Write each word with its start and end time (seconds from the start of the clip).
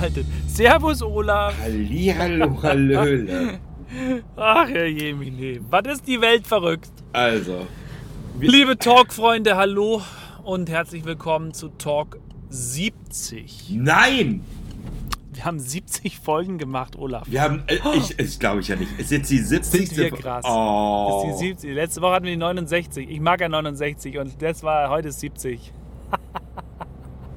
zugeschaltet. 0.00 0.26
Servus, 0.48 1.02
Olaf. 1.02 1.54
Hallihallo, 1.60 2.62
Hallöle. 2.62 3.60
Ach, 4.36 4.68
Herr 4.68 4.86
Jemine, 4.86 5.60
was 5.68 5.92
ist 5.92 6.06
die 6.06 6.20
Welt 6.20 6.46
verrückt? 6.46 6.90
Also, 7.12 7.66
Liebe 8.38 8.78
Talk-Freunde, 8.78 9.56
hallo 9.56 10.02
und 10.44 10.70
herzlich 10.70 11.04
willkommen 11.04 11.52
zu 11.52 11.68
Talk 11.70 12.18
70. 12.48 13.70
nein! 13.74 14.42
Wir 15.32 15.44
haben 15.44 15.58
70 15.58 16.18
Folgen 16.18 16.58
gemacht, 16.58 16.96
Olaf. 16.96 17.26
Wir 17.26 17.40
haben, 17.42 17.62
äh, 17.66 17.78
ich, 17.94 18.16
das 18.18 18.38
glaube 18.38 18.60
ich 18.60 18.68
ja 18.68 18.76
nicht. 18.76 18.98
Ist 18.98 19.10
jetzt 19.10 19.30
die 19.30 19.38
70. 19.38 19.88
Sind 19.88 19.96
wir 19.96 20.10
krass. 20.10 20.44
Oh. 20.46 21.30
Ist 21.30 21.40
die 21.40 21.46
70. 21.46 21.74
Letzte 21.74 22.02
Woche 22.02 22.14
hatten 22.14 22.26
wir 22.26 22.32
die 22.32 22.36
69. 22.36 23.08
Ich 23.08 23.20
mag 23.20 23.40
ja 23.40 23.48
69 23.48 24.18
und 24.18 24.42
das 24.42 24.62
war 24.62 24.90
heute 24.90 25.08
ist 25.08 25.20
70. 25.20 25.72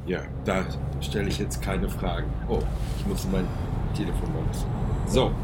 Ja, 0.05 0.19
da 0.43 0.65
stelle 1.01 1.29
ich 1.29 1.39
jetzt 1.39 1.61
keine 1.61 1.89
Fragen. 1.89 2.31
Oh, 2.49 2.59
ich 2.99 3.07
muss 3.07 3.25
mein 3.31 3.47
Telefon 3.95 4.29
bisschen. 4.49 4.67
So. 5.07 5.31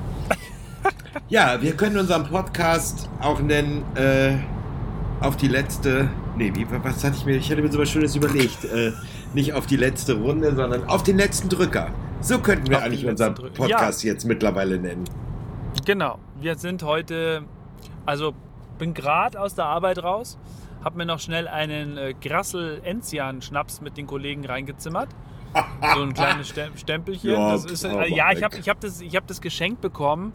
Ja, 1.27 1.61
wir 1.61 1.75
können 1.75 1.97
unseren 1.97 2.23
Podcast 2.27 3.09
auch 3.19 3.39
nennen, 3.39 3.83
äh, 3.95 4.37
auf 5.21 5.37
die 5.37 5.47
letzte. 5.47 6.09
Nee, 6.37 6.51
wie, 6.55 6.65
was 6.83 7.03
hatte 7.03 7.17
ich 7.17 7.25
mir? 7.25 7.35
Ich 7.35 7.51
hatte 7.51 7.61
mir 7.61 7.71
so 7.71 7.79
was 7.79 7.89
Schönes 7.89 8.15
überlegt. 8.15 8.63
Äh, 8.65 8.93
nicht 9.33 9.53
auf 9.53 9.65
die 9.65 9.75
letzte 9.75 10.13
Runde, 10.13 10.55
sondern 10.55 10.85
auf 10.85 11.03
den 11.03 11.17
letzten 11.17 11.49
Drücker. 11.49 11.89
So 12.21 12.39
könnten 12.39 12.69
wir 12.69 12.77
Auf 12.77 12.83
eigentlich 12.83 13.05
unseren. 13.05 13.35
Podcast 13.35 14.03
jetzt 14.03 14.25
mittlerweile 14.25 14.79
nennen. 14.79 15.05
Genau. 15.85 16.19
Wir 16.39 16.55
sind 16.55 16.83
heute, 16.83 17.43
also 18.05 18.33
bin 18.77 18.93
gerade 18.93 19.39
aus 19.39 19.55
der 19.55 19.65
Arbeit 19.65 20.01
raus, 20.03 20.37
habe 20.83 20.97
mir 20.97 21.05
noch 21.05 21.19
schnell 21.19 21.47
einen 21.47 21.97
äh, 21.97 22.13
Grassel 22.19 22.81
Enzian 22.83 23.41
Schnaps 23.41 23.81
mit 23.81 23.97
den 23.97 24.07
Kollegen 24.07 24.45
reingezimmert. 24.45 25.09
So 25.95 26.03
ein 26.03 26.13
kleines 26.13 26.49
Stem 26.49 26.77
Stempelchen. 26.77 27.31
Ja, 27.31 27.55
ist, 27.55 27.83
äh, 27.83 28.07
ja, 28.13 28.31
ich 28.31 28.43
habe 28.43 28.55
ich 28.57 28.69
hab 28.69 28.79
das, 28.79 29.01
ich 29.01 29.15
hab 29.15 29.25
das 29.25 29.41
geschenkt 29.41 29.81
bekommen, 29.81 30.31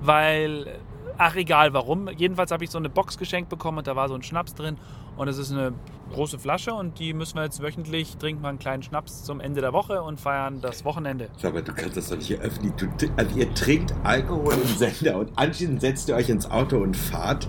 weil, 0.00 0.78
ach 1.18 1.34
egal 1.34 1.72
warum. 1.72 2.08
Jedenfalls 2.08 2.52
habe 2.52 2.62
ich 2.62 2.70
so 2.70 2.78
eine 2.78 2.88
Box 2.88 3.18
geschenkt 3.18 3.50
bekommen 3.50 3.78
und 3.78 3.86
da 3.88 3.96
war 3.96 4.08
so 4.08 4.14
ein 4.14 4.22
Schnaps 4.22 4.54
drin. 4.54 4.76
Und 5.16 5.28
es 5.28 5.38
ist 5.38 5.52
eine 5.52 5.72
große 6.12 6.38
Flasche 6.38 6.74
und 6.74 6.98
die 6.98 7.12
müssen 7.14 7.36
wir 7.36 7.44
jetzt 7.44 7.62
wöchentlich 7.62 8.16
trinken 8.16 8.42
wir 8.42 8.48
einen 8.48 8.58
kleinen 8.58 8.82
Schnaps 8.82 9.24
zum 9.24 9.40
Ende 9.40 9.60
der 9.60 9.72
Woche 9.72 10.02
und 10.02 10.20
feiern 10.20 10.60
das 10.60 10.84
Wochenende. 10.84 11.28
Sag 11.36 11.54
mal, 11.54 11.62
du 11.62 11.72
kannst 11.72 11.96
das 11.96 12.08
doch 12.08 12.16
nicht 12.16 12.32
öffentlich. 12.40 12.72
Du, 12.74 12.88
also 13.16 13.36
ihr 13.36 13.52
trinkt 13.54 13.94
Alkohol 14.04 14.54
im 14.54 14.66
Sender 14.76 15.18
und 15.18 15.36
anschließend 15.36 15.80
setzt 15.80 16.08
ihr 16.08 16.16
euch 16.16 16.28
ins 16.28 16.50
Auto 16.50 16.78
und 16.78 16.96
fahrt. 16.96 17.48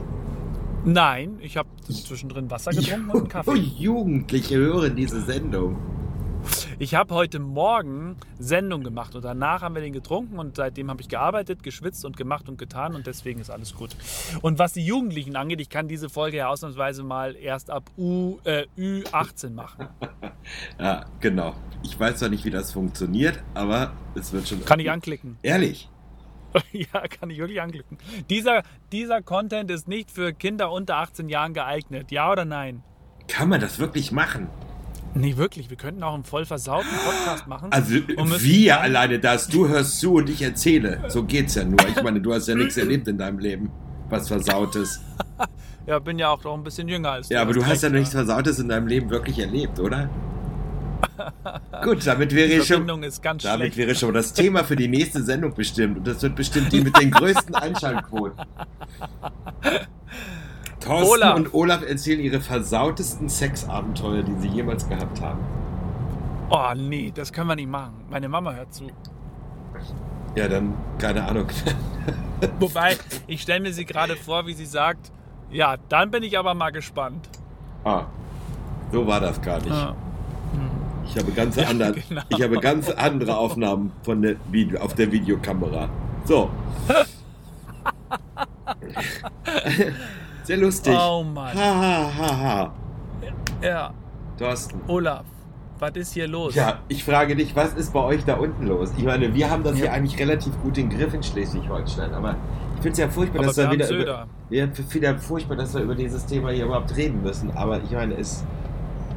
Nein, 0.85 1.39
ich 1.41 1.57
habe 1.57 1.67
zwischendrin 1.81 2.51
Wasser 2.51 2.71
getrunken 2.71 3.09
und 3.09 3.17
einen 3.17 3.27
Kaffee. 3.27 3.53
Jugendliche 3.79 4.55
hören 4.55 4.95
diese 4.95 5.21
Sendung. 5.21 5.77
Ich 6.77 6.93
habe 6.93 7.15
heute 7.15 7.39
Morgen 7.39 8.17
Sendung 8.37 8.83
gemacht 8.83 9.15
und 9.15 9.25
danach 9.25 9.63
haben 9.63 9.73
wir 9.73 9.81
den 9.81 9.93
getrunken 9.93 10.37
und 10.37 10.57
seitdem 10.57 10.91
habe 10.91 11.01
ich 11.01 11.09
gearbeitet, 11.09 11.63
geschwitzt 11.63 12.05
und 12.05 12.17
gemacht 12.17 12.47
und 12.49 12.59
getan 12.59 12.93
und 12.93 13.07
deswegen 13.07 13.39
ist 13.39 13.49
alles 13.49 13.73
gut. 13.73 13.95
Und 14.43 14.59
was 14.59 14.73
die 14.73 14.85
Jugendlichen 14.85 15.35
angeht, 15.35 15.59
ich 15.59 15.69
kann 15.69 15.87
diese 15.87 16.07
Folge 16.07 16.37
ja 16.37 16.49
ausnahmsweise 16.49 17.01
mal 17.01 17.35
erst 17.35 17.71
ab 17.71 17.89
U, 17.97 18.37
äh, 18.43 18.65
Ü18 18.77 19.51
machen. 19.51 19.87
Ja, 20.79 21.05
genau. 21.21 21.55
Ich 21.81 21.99
weiß 21.99 22.17
zwar 22.17 22.29
nicht, 22.29 22.45
wie 22.45 22.51
das 22.51 22.71
funktioniert, 22.71 23.43
aber 23.55 23.93
es 24.13 24.31
wird 24.31 24.47
schon. 24.47 24.63
Kann 24.63 24.79
ich 24.79 24.91
anklicken. 24.91 25.39
Ehrlich. 25.41 25.89
ja, 26.71 27.07
kann 27.07 27.29
ich 27.29 27.37
wirklich 27.37 27.61
anklicken. 27.61 27.97
Dieser, 28.29 28.63
dieser 28.91 29.21
Content 29.21 29.71
ist 29.71 29.87
nicht 29.87 30.11
für 30.11 30.33
Kinder 30.33 30.71
unter 30.71 30.97
18 30.97 31.29
Jahren 31.29 31.53
geeignet. 31.53 32.11
Ja 32.11 32.31
oder 32.31 32.45
nein? 32.45 32.83
Kann 33.27 33.49
man 33.49 33.59
das 33.59 33.79
wirklich 33.79 34.11
machen? 34.11 34.47
Nee, 35.13 35.37
wirklich. 35.37 35.69
Wir 35.69 35.77
könnten 35.77 36.03
auch 36.03 36.13
einen 36.13 36.25
voll 36.25 36.45
versauten 36.45 36.89
Podcast 37.05 37.47
machen. 37.47 37.71
Also, 37.71 37.95
wir 37.95 38.81
alleine 38.81 39.19
das. 39.19 39.47
Du 39.47 39.67
hörst 39.67 39.99
zu 39.99 40.15
und 40.15 40.29
ich 40.29 40.41
erzähle. 40.41 41.03
So 41.07 41.23
geht's 41.23 41.55
ja 41.55 41.63
nur. 41.63 41.79
Ich 41.87 42.03
meine, 42.03 42.19
du 42.19 42.33
hast 42.33 42.47
ja 42.47 42.55
nichts 42.55 42.75
erlebt 42.75 43.07
in 43.07 43.17
deinem 43.17 43.39
Leben, 43.39 43.71
was 44.09 44.27
Versautes. 44.27 45.01
Ja, 45.87 45.99
bin 45.99 46.17
ja 46.17 46.29
auch 46.29 46.43
noch 46.43 46.55
ein 46.55 46.63
bisschen 46.63 46.87
jünger 46.87 47.11
als 47.11 47.27
du. 47.27 47.35
Ja, 47.35 47.43
aber 47.43 47.53
du 47.53 47.63
hast 47.63 47.83
ja 47.83 47.89
nichts 47.89 48.09
Versautes 48.09 48.57
in 48.57 48.69
deinem 48.69 48.87
Leben 48.87 49.11
wirklich 49.11 49.37
erlebt, 49.37 49.79
oder? 49.79 50.09
Gut, 51.83 52.05
damit 52.05 52.33
wäre 52.33 52.63
schon. 52.63 52.87
Damit 53.43 53.77
wäre 53.77 53.95
schon 53.95 54.13
das 54.13 54.33
Thema 54.33 54.63
für 54.63 54.75
die 54.75 54.87
nächste 54.87 55.23
Sendung 55.23 55.53
bestimmt. 55.53 55.97
Und 55.97 56.07
das 56.07 56.21
wird 56.21 56.35
bestimmt 56.35 56.71
die 56.71 56.81
mit 56.81 56.97
den 56.99 57.11
größten 57.11 57.55
Einschaltquoten. 57.55 58.45
Thorsten 60.79 61.09
Olaf. 61.09 61.35
und 61.35 61.53
Olaf 61.53 61.81
erzählen 61.87 62.19
ihre 62.19 62.39
versautesten 62.39 63.27
Sexabenteuer, 63.27 64.21
die 64.23 64.35
sie 64.39 64.47
jemals 64.49 64.87
gehabt 64.87 65.19
haben. 65.21 65.39
Oh 66.49 66.73
nee, 66.75 67.11
das 67.13 67.33
können 67.33 67.47
wir 67.47 67.55
nicht 67.55 67.69
machen. 67.69 68.05
Meine 68.09 68.29
Mama 68.29 68.53
hört 68.53 68.73
zu. 68.73 68.87
Ja, 70.35 70.47
dann, 70.47 70.73
keine 70.99 71.23
Ahnung. 71.27 71.47
Wobei, 72.59 72.97
ich 73.25 73.41
stelle 73.41 73.61
mir 73.61 73.73
sie 73.73 73.85
gerade 73.85 74.15
vor, 74.15 74.45
wie 74.45 74.53
sie 74.53 74.65
sagt, 74.65 75.11
ja, 75.49 75.77
dann 75.89 76.11
bin 76.11 76.21
ich 76.23 76.37
aber 76.37 76.53
mal 76.53 76.71
gespannt. 76.71 77.29
ah, 77.83 78.03
so 78.91 79.07
war 79.07 79.19
das 79.19 79.41
gar 79.41 79.57
nicht. 79.57 79.69
Ja. 79.69 79.95
Ich 81.05 81.17
habe 81.17 81.31
ganz 81.31 81.55
Ja, 81.55 81.67
andere, 81.67 81.93
genau. 81.93 82.21
ich 82.29 82.41
habe 82.41 82.57
ganz 82.59 82.89
andere 82.89 83.37
Aufnahmen 83.37 83.91
von 84.03 84.21
der 84.21 84.35
Video, 84.51 84.79
auf 84.81 84.93
der 84.95 85.11
Videokamera. 85.11 85.89
So. 86.25 86.49
Sehr 90.43 90.57
lustig. 90.57 90.95
Oh 90.97 91.23
Mann. 91.23 91.53
Ha, 91.57 91.75
ha, 91.75 92.11
ha, 92.17 92.37
ha. 92.37 92.73
Ja, 93.61 93.93
Thorsten. 94.37 94.79
Olaf, 94.87 95.25
was 95.79 95.91
ist 95.95 96.13
hier 96.13 96.27
los? 96.27 96.53
Ja, 96.55 96.79
ich 96.87 97.03
frage 97.03 97.35
dich, 97.35 97.55
was 97.55 97.73
ist 97.73 97.93
bei 97.93 98.03
euch 98.03 98.23
da 98.25 98.35
unten 98.35 98.67
los? 98.67 98.91
Ich 98.97 99.03
meine, 99.03 99.33
wir 99.33 99.49
haben 99.49 99.63
das 99.63 99.73
Ja. 99.73 99.85
hier 99.85 99.93
eigentlich 99.93 100.19
relativ 100.19 100.53
gut 100.61 100.77
in 100.77 100.89
Griff 100.89 101.13
in 101.13 101.23
Schleswig-Holstein, 101.23 102.13
aber 102.13 102.35
ich 102.75 102.81
finde 102.81 102.91
es 102.91 102.97
ja 102.99 103.07
furchtbar, 103.09 103.39
aber 103.39 103.47
dass 103.47 103.57
wir 103.57 103.63
wir 103.65 103.71
wieder 103.71 103.85
Söder. 103.87 104.03
über, 104.49 104.55
ja, 104.55 104.67
wieder 104.93 105.17
furchtbar, 105.17 105.55
dass 105.55 105.73
wir 105.73 105.81
über 105.81 105.95
dieses 105.95 106.25
Thema 106.25 106.49
hier 106.51 106.65
überhaupt 106.65 106.95
reden 106.95 107.23
müssen. 107.23 107.51
Aber 107.55 107.81
ich 107.81 107.91
meine, 107.91 108.15
es, 108.15 108.43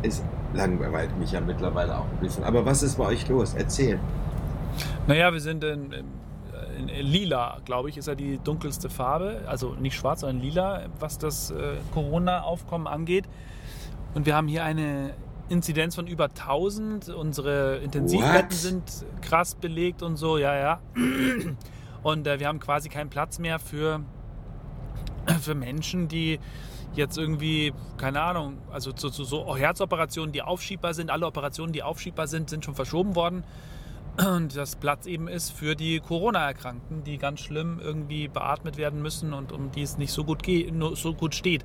es 0.03 0.23
langweilt 0.55 1.17
mich 1.19 1.33
ja 1.33 1.41
mittlerweile 1.41 1.99
auch 1.99 2.05
ein 2.05 2.19
bisschen. 2.21 2.45
Aber 2.45 2.65
was 2.65 2.83
ist 2.83 2.97
bei 2.97 3.07
euch 3.07 3.29
los? 3.29 3.55
Erzähl. 3.55 3.99
Naja, 5.07 5.33
wir 5.33 5.41
sind 5.41 5.65
in, 5.65 5.93
in, 5.93 6.89
in 6.89 7.07
lila, 7.07 7.59
glaube 7.65 7.89
ich, 7.89 7.97
ist 7.97 8.09
ja 8.09 8.15
die 8.15 8.39
dunkelste 8.39 8.91
Farbe. 8.91 9.43
Also 9.47 9.75
nicht 9.75 9.97
schwarz, 9.97 10.21
sondern 10.21 10.41
lila, 10.41 10.87
was 10.99 11.19
das 11.19 11.51
äh, 11.51 11.77
Corona-Aufkommen 11.93 12.87
angeht. 12.87 13.25
Und 14.15 14.27
wir 14.27 14.35
haben 14.35 14.49
hier 14.49 14.65
eine 14.65 15.15
Inzidenz 15.49 15.95
von 15.95 16.07
über 16.07 16.25
1000. 16.25 17.09
Unsere 17.11 17.77
Intensivbetten 17.79 18.51
What? 18.51 18.53
sind 18.53 19.07
krass 19.23 19.55
belegt 19.55 20.03
und 20.03 20.17
so, 20.17 20.39
ja, 20.39 20.57
ja. 20.57 20.81
Und 22.03 22.27
äh, 22.27 22.39
wir 22.39 22.47
haben 22.47 22.61
quasi 22.61 22.89
keinen 22.89 23.11
Platz 23.11 23.39
mehr 23.39 23.59
für, 23.59 24.01
für 25.41 25.55
Menschen, 25.55 26.09
die 26.09 26.39
jetzt 26.95 27.19
irgendwie, 27.19 27.73
keine 27.97 28.21
Ahnung, 28.23 28.59
also 28.73 28.93
zu, 28.93 29.11
zu 29.11 29.25
so 29.25 29.57
Herzoperationen, 29.57 30.33
die 30.33 30.43
aufschiebbar 30.43 30.95
sind. 30.95 31.11
Alle 31.11 31.27
Operationen, 31.27 31.73
die 31.73 31.83
aufschiebbar 31.83 32.27
sind, 32.27 32.51
sind 32.51 32.65
schon 32.65 32.75
verschoben 32.75 33.15
worden. 33.15 33.45
Und 34.19 34.57
das 34.57 34.75
Platz 34.75 35.07
eben 35.07 35.29
ist 35.29 35.51
für 35.51 35.77
die 35.77 36.01
Corona-Erkrankten, 36.01 37.05
die 37.05 37.19
ganz 37.19 37.39
schlimm 37.41 37.79
irgendwie 37.81 38.27
beatmet 38.27 38.77
werden 38.77 39.01
müssen 39.01 39.33
und 39.33 39.53
um 39.53 39.71
die 39.71 39.83
es 39.83 39.97
nicht 39.97 40.11
so 40.13 40.25
gut, 40.25 40.43
geht, 40.43 40.75
so 40.95 41.15
gut 41.15 41.37
steht. 41.37 41.65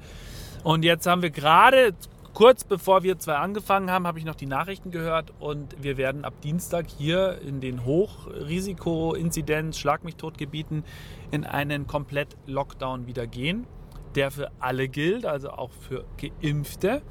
Und 0.63 0.85
jetzt 0.85 1.07
haben 1.07 1.23
wir 1.23 1.31
gerade, 1.31 1.95
kurz 2.35 2.63
bevor 2.63 3.01
wir 3.01 3.17
zwei 3.17 3.37
angefangen 3.37 3.89
haben, 3.89 4.05
habe 4.05 4.19
ich 4.19 4.25
noch 4.25 4.35
die 4.35 4.45
Nachrichten 4.45 4.91
gehört 4.91 5.33
und 5.39 5.81
wir 5.81 5.97
werden 5.97 6.25
ab 6.25 6.33
Dienstag 6.41 6.85
hier 6.95 7.39
in 7.41 7.59
den 7.59 7.85
Hochrisiko-Inzidenz, 7.85 9.79
Schlag 9.79 10.03
mich 10.03 10.15
tot 10.15 10.37
Gebieten 10.37 10.83
in 11.31 11.45
einen 11.45 11.87
komplett 11.87 12.37
Lockdown 12.45 13.07
wieder 13.07 13.25
gehen, 13.25 13.65
der 14.15 14.31
für 14.31 14.51
alle 14.59 14.87
gilt, 14.87 15.25
also 15.25 15.49
auch 15.49 15.71
für 15.71 16.05
Geimpfte. 16.17 17.01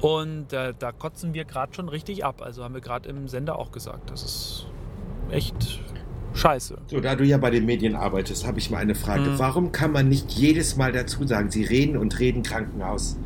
Und 0.00 0.52
äh, 0.52 0.74
da 0.78 0.92
kotzen 0.92 1.34
wir 1.34 1.44
gerade 1.44 1.74
schon 1.74 1.88
richtig 1.88 2.24
ab. 2.24 2.40
Also 2.42 2.62
haben 2.62 2.74
wir 2.74 2.80
gerade 2.80 3.08
im 3.08 3.28
Sender 3.28 3.58
auch 3.58 3.72
gesagt. 3.72 4.10
Das 4.10 4.22
ist 4.22 4.66
echt 5.30 5.80
scheiße. 6.34 6.78
So, 6.86 7.00
da 7.00 7.16
du 7.16 7.24
ja 7.24 7.38
bei 7.38 7.50
den 7.50 7.66
Medien 7.66 7.96
arbeitest, 7.96 8.46
habe 8.46 8.58
ich 8.58 8.70
mal 8.70 8.78
eine 8.78 8.94
Frage. 8.94 9.26
Hm. 9.26 9.38
Warum 9.38 9.72
kann 9.72 9.92
man 9.92 10.08
nicht 10.08 10.32
jedes 10.32 10.76
Mal 10.76 10.92
dazu 10.92 11.26
sagen, 11.26 11.50
Sie 11.50 11.64
reden 11.64 11.96
und 11.96 12.18
reden 12.20 12.42
Krankenhaus? 12.42 13.18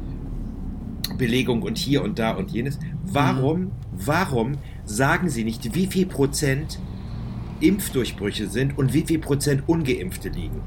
Belegung 1.18 1.62
und 1.62 1.76
hier 1.76 2.02
und 2.02 2.18
da 2.18 2.32
und 2.32 2.50
jenes. 2.50 2.78
Warum, 3.04 3.72
warum 3.92 4.52
sagen 4.84 5.28
Sie 5.28 5.44
nicht, 5.44 5.74
wie 5.74 5.86
viel 5.86 6.06
Prozent 6.06 6.78
Impfdurchbrüche 7.60 8.48
sind 8.48 8.78
und 8.78 8.94
wie 8.94 9.02
viel 9.02 9.18
Prozent 9.18 9.68
Ungeimpfte 9.68 10.30
liegen? 10.30 10.62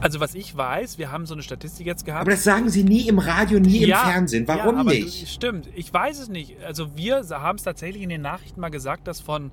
Also 0.00 0.20
was 0.20 0.34
ich 0.34 0.56
weiß, 0.56 0.98
wir 0.98 1.10
haben 1.10 1.26
so 1.26 1.34
eine 1.34 1.42
Statistik 1.42 1.86
jetzt 1.86 2.04
gehabt. 2.04 2.22
Aber 2.22 2.30
das 2.30 2.44
sagen 2.44 2.68
Sie 2.68 2.84
nie 2.84 3.08
im 3.08 3.18
Radio, 3.18 3.58
nie 3.58 3.84
im 3.84 3.96
Fernsehen. 3.96 4.46
Warum 4.46 4.76
ja, 4.78 4.84
nicht? 4.84 5.22
Du, 5.22 5.26
stimmt, 5.26 5.68
ich 5.74 5.92
weiß 5.92 6.18
es 6.18 6.28
nicht. 6.28 6.56
Also 6.64 6.96
wir 6.96 7.24
haben 7.30 7.56
es 7.56 7.62
tatsächlich 7.62 8.02
in 8.02 8.10
den 8.10 8.20
Nachrichten 8.22 8.60
mal 8.60 8.68
gesagt, 8.68 9.08
dass 9.08 9.20
von 9.20 9.50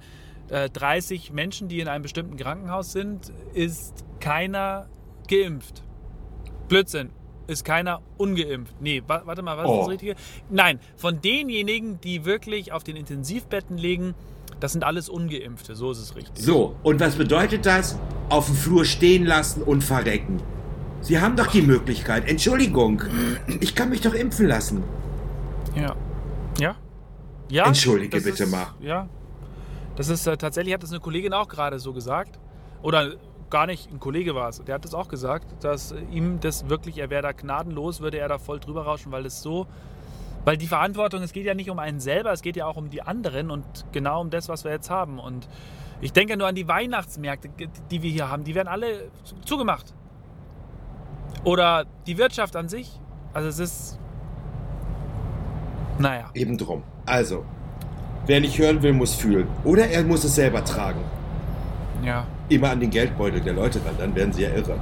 äh, 0.50 0.70
30 0.70 1.32
Menschen, 1.32 1.70
die 1.70 1.80
in 1.80 1.88
einem 1.88 2.04
bestimmten 2.04 2.36
Krankenhaus 2.38 2.92
sind, 2.92 3.32
ist 3.54 4.04
keiner 4.20 4.88
geimpft. 5.30 5.82
Blödsinn. 6.68 7.10
Ist 7.48 7.66
keiner 7.66 8.02
ungeimpft. 8.18 8.76
Nee, 8.80 9.04
wa 9.06 9.22
warte 9.26 9.42
mal, 9.42 9.58
was 9.58 9.66
ist 9.66 9.70
Oh. 9.72 9.80
das 9.80 9.90
Richtige? 9.90 10.16
Nein, 10.50 10.80
von 10.96 11.20
denjenigen, 11.22 12.00
die 12.00 12.24
wirklich 12.26 12.72
auf 12.72 12.84
den 12.84 12.96
Intensivbetten 12.96 13.78
liegen, 13.78 14.14
Das 14.64 14.72
sind 14.72 14.86
alles 14.86 15.10
Ungeimpfte, 15.10 15.76
so 15.76 15.92
ist 15.92 15.98
es 15.98 16.16
richtig. 16.16 16.42
So, 16.42 16.78
und 16.84 17.02
was 17.02 17.18
bedeutet 17.18 17.66
das? 17.66 18.00
Auf 18.30 18.46
dem 18.46 18.56
Flur 18.56 18.86
stehen 18.86 19.26
lassen 19.26 19.62
und 19.62 19.84
verrecken. 19.84 20.42
Sie 21.02 21.20
haben 21.20 21.36
doch 21.36 21.48
die 21.48 21.62
Möglichkeit. 21.62 22.30
Entschuldigung, 22.30 23.02
ich 23.60 23.76
kann 23.76 23.90
mich 23.90 24.00
doch 24.00 24.14
impfen 24.14 24.48
lassen. 24.48 24.82
Ja. 25.76 25.98
Ja? 26.58 26.78
Ja. 27.50 27.66
Entschuldige 27.66 28.22
bitte 28.22 28.44
ist, 28.44 28.52
mal. 28.52 28.68
Ja. 28.80 29.10
Das 29.98 30.08
ist 30.08 30.26
äh, 30.28 30.38
tatsächlich, 30.38 30.74
hat 30.74 30.84
das 30.84 30.92
eine 30.92 31.02
Kollegin 31.02 31.34
auch 31.34 31.50
gerade 31.50 31.78
so 31.78 31.92
gesagt. 31.92 32.40
Oder 32.82 33.16
gar 33.50 33.66
nicht, 33.66 33.92
ein 33.92 34.00
Kollege 34.00 34.34
war 34.34 34.48
es. 34.48 34.64
Der 34.64 34.76
hat 34.76 34.86
das 34.86 34.94
auch 34.94 35.10
gesagt, 35.10 35.62
dass 35.62 35.94
ihm 36.10 36.40
das 36.40 36.70
wirklich, 36.70 37.00
er 37.00 37.10
wäre 37.10 37.24
da 37.24 37.34
gnadenlos, 37.34 38.00
würde 38.00 38.20
er 38.20 38.30
da 38.30 38.38
voll 38.38 38.62
drüber 38.62 38.86
rauschen, 38.86 39.12
weil 39.12 39.24
das 39.24 39.42
so. 39.42 39.68
Weil 40.46 40.58
die 40.58 40.68
Verantwortung, 40.68 41.22
es 41.22 41.32
geht 41.32 41.46
ja 41.46 41.54
nicht 41.54 41.70
um 41.70 41.80
einen 41.80 42.00
selber, 42.00 42.32
es 42.32 42.42
geht 42.42 42.58
ja 42.58 42.66
auch 42.66 42.76
um 42.76 42.90
die 42.90 43.02
anderen 43.02 43.50
und 43.50 43.66
genau 43.92 44.20
um 44.22 44.30
das, 44.30 44.50
was 44.50 44.64
wir 44.64 44.72
jetzt 44.72 44.90
haben. 44.90 45.20
Und 45.20 45.48
ich 46.02 46.12
denke 46.12 46.36
nur 46.36 46.48
an 46.48 46.56
die 46.56 46.68
Weihnachtsmärkte, 46.68 47.50
die 47.90 48.02
wir 48.02 48.12
hier 48.12 48.30
haben. 48.30 48.44
Die 48.44 48.56
werden 48.56 48.68
alle 48.68 49.10
zugemacht. 49.46 49.94
Oder 51.46 51.86
die 52.08 52.18
Wirtschaft 52.18 52.56
an 52.56 52.68
sich. 52.68 53.00
Also 53.34 53.48
es 53.48 53.60
ist. 53.60 54.00
Naja. 56.00 56.30
Eben 56.34 56.58
drum. 56.58 56.84
Also, 57.06 57.46
wer 58.26 58.42
nicht 58.42 58.58
hören 58.58 58.82
will, 58.82 58.94
muss 58.94 59.16
fühlen. 59.16 59.48
Oder 59.64 59.88
er 59.88 60.04
muss 60.04 60.24
es 60.24 60.36
selber 60.36 60.64
tragen. 60.64 61.02
Ja. 62.04 62.26
Immer 62.50 62.72
an 62.72 62.80
den 62.80 62.90
Geldbeutel 62.90 63.40
der 63.40 63.54
Leute 63.54 63.80
ran, 63.86 63.96
dann 63.98 64.14
werden 64.16 64.34
sie 64.34 64.44
ja 64.44 64.50
irre. 64.50 64.78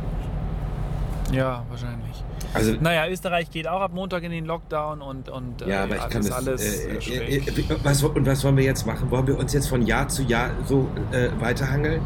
Ja, 1.31 1.63
wahrscheinlich. 1.69 2.23
Also, 2.53 2.74
Naja, 2.80 3.07
Österreich 3.07 3.50
geht 3.50 3.68
auch 3.68 3.81
ab 3.81 3.94
Montag 3.94 4.24
in 4.24 4.31
den 4.31 4.45
Lockdown 4.45 5.01
und, 5.01 5.30
und 5.30 5.62
ja, 5.62 5.83
aber 5.83 5.95
äh, 5.95 5.98
ich 6.00 6.09
kann 6.09 6.21
das 6.21 6.31
alles 6.31 6.86
äh, 6.86 6.98
äh, 6.98 7.38
äh, 7.38 7.77
was, 7.83 8.03
und 8.03 8.25
was 8.25 8.44
wollen 8.44 8.57
wir 8.57 8.63
jetzt 8.63 8.86
machen? 8.86 9.09
Wollen 9.09 9.27
wir 9.27 9.38
uns 9.38 9.53
jetzt 9.53 9.69
von 9.69 9.86
Jahr 9.86 10.07
zu 10.09 10.24
Jahr 10.24 10.51
so 10.65 10.89
äh, 11.12 11.30
weiterhangeln? 11.39 12.01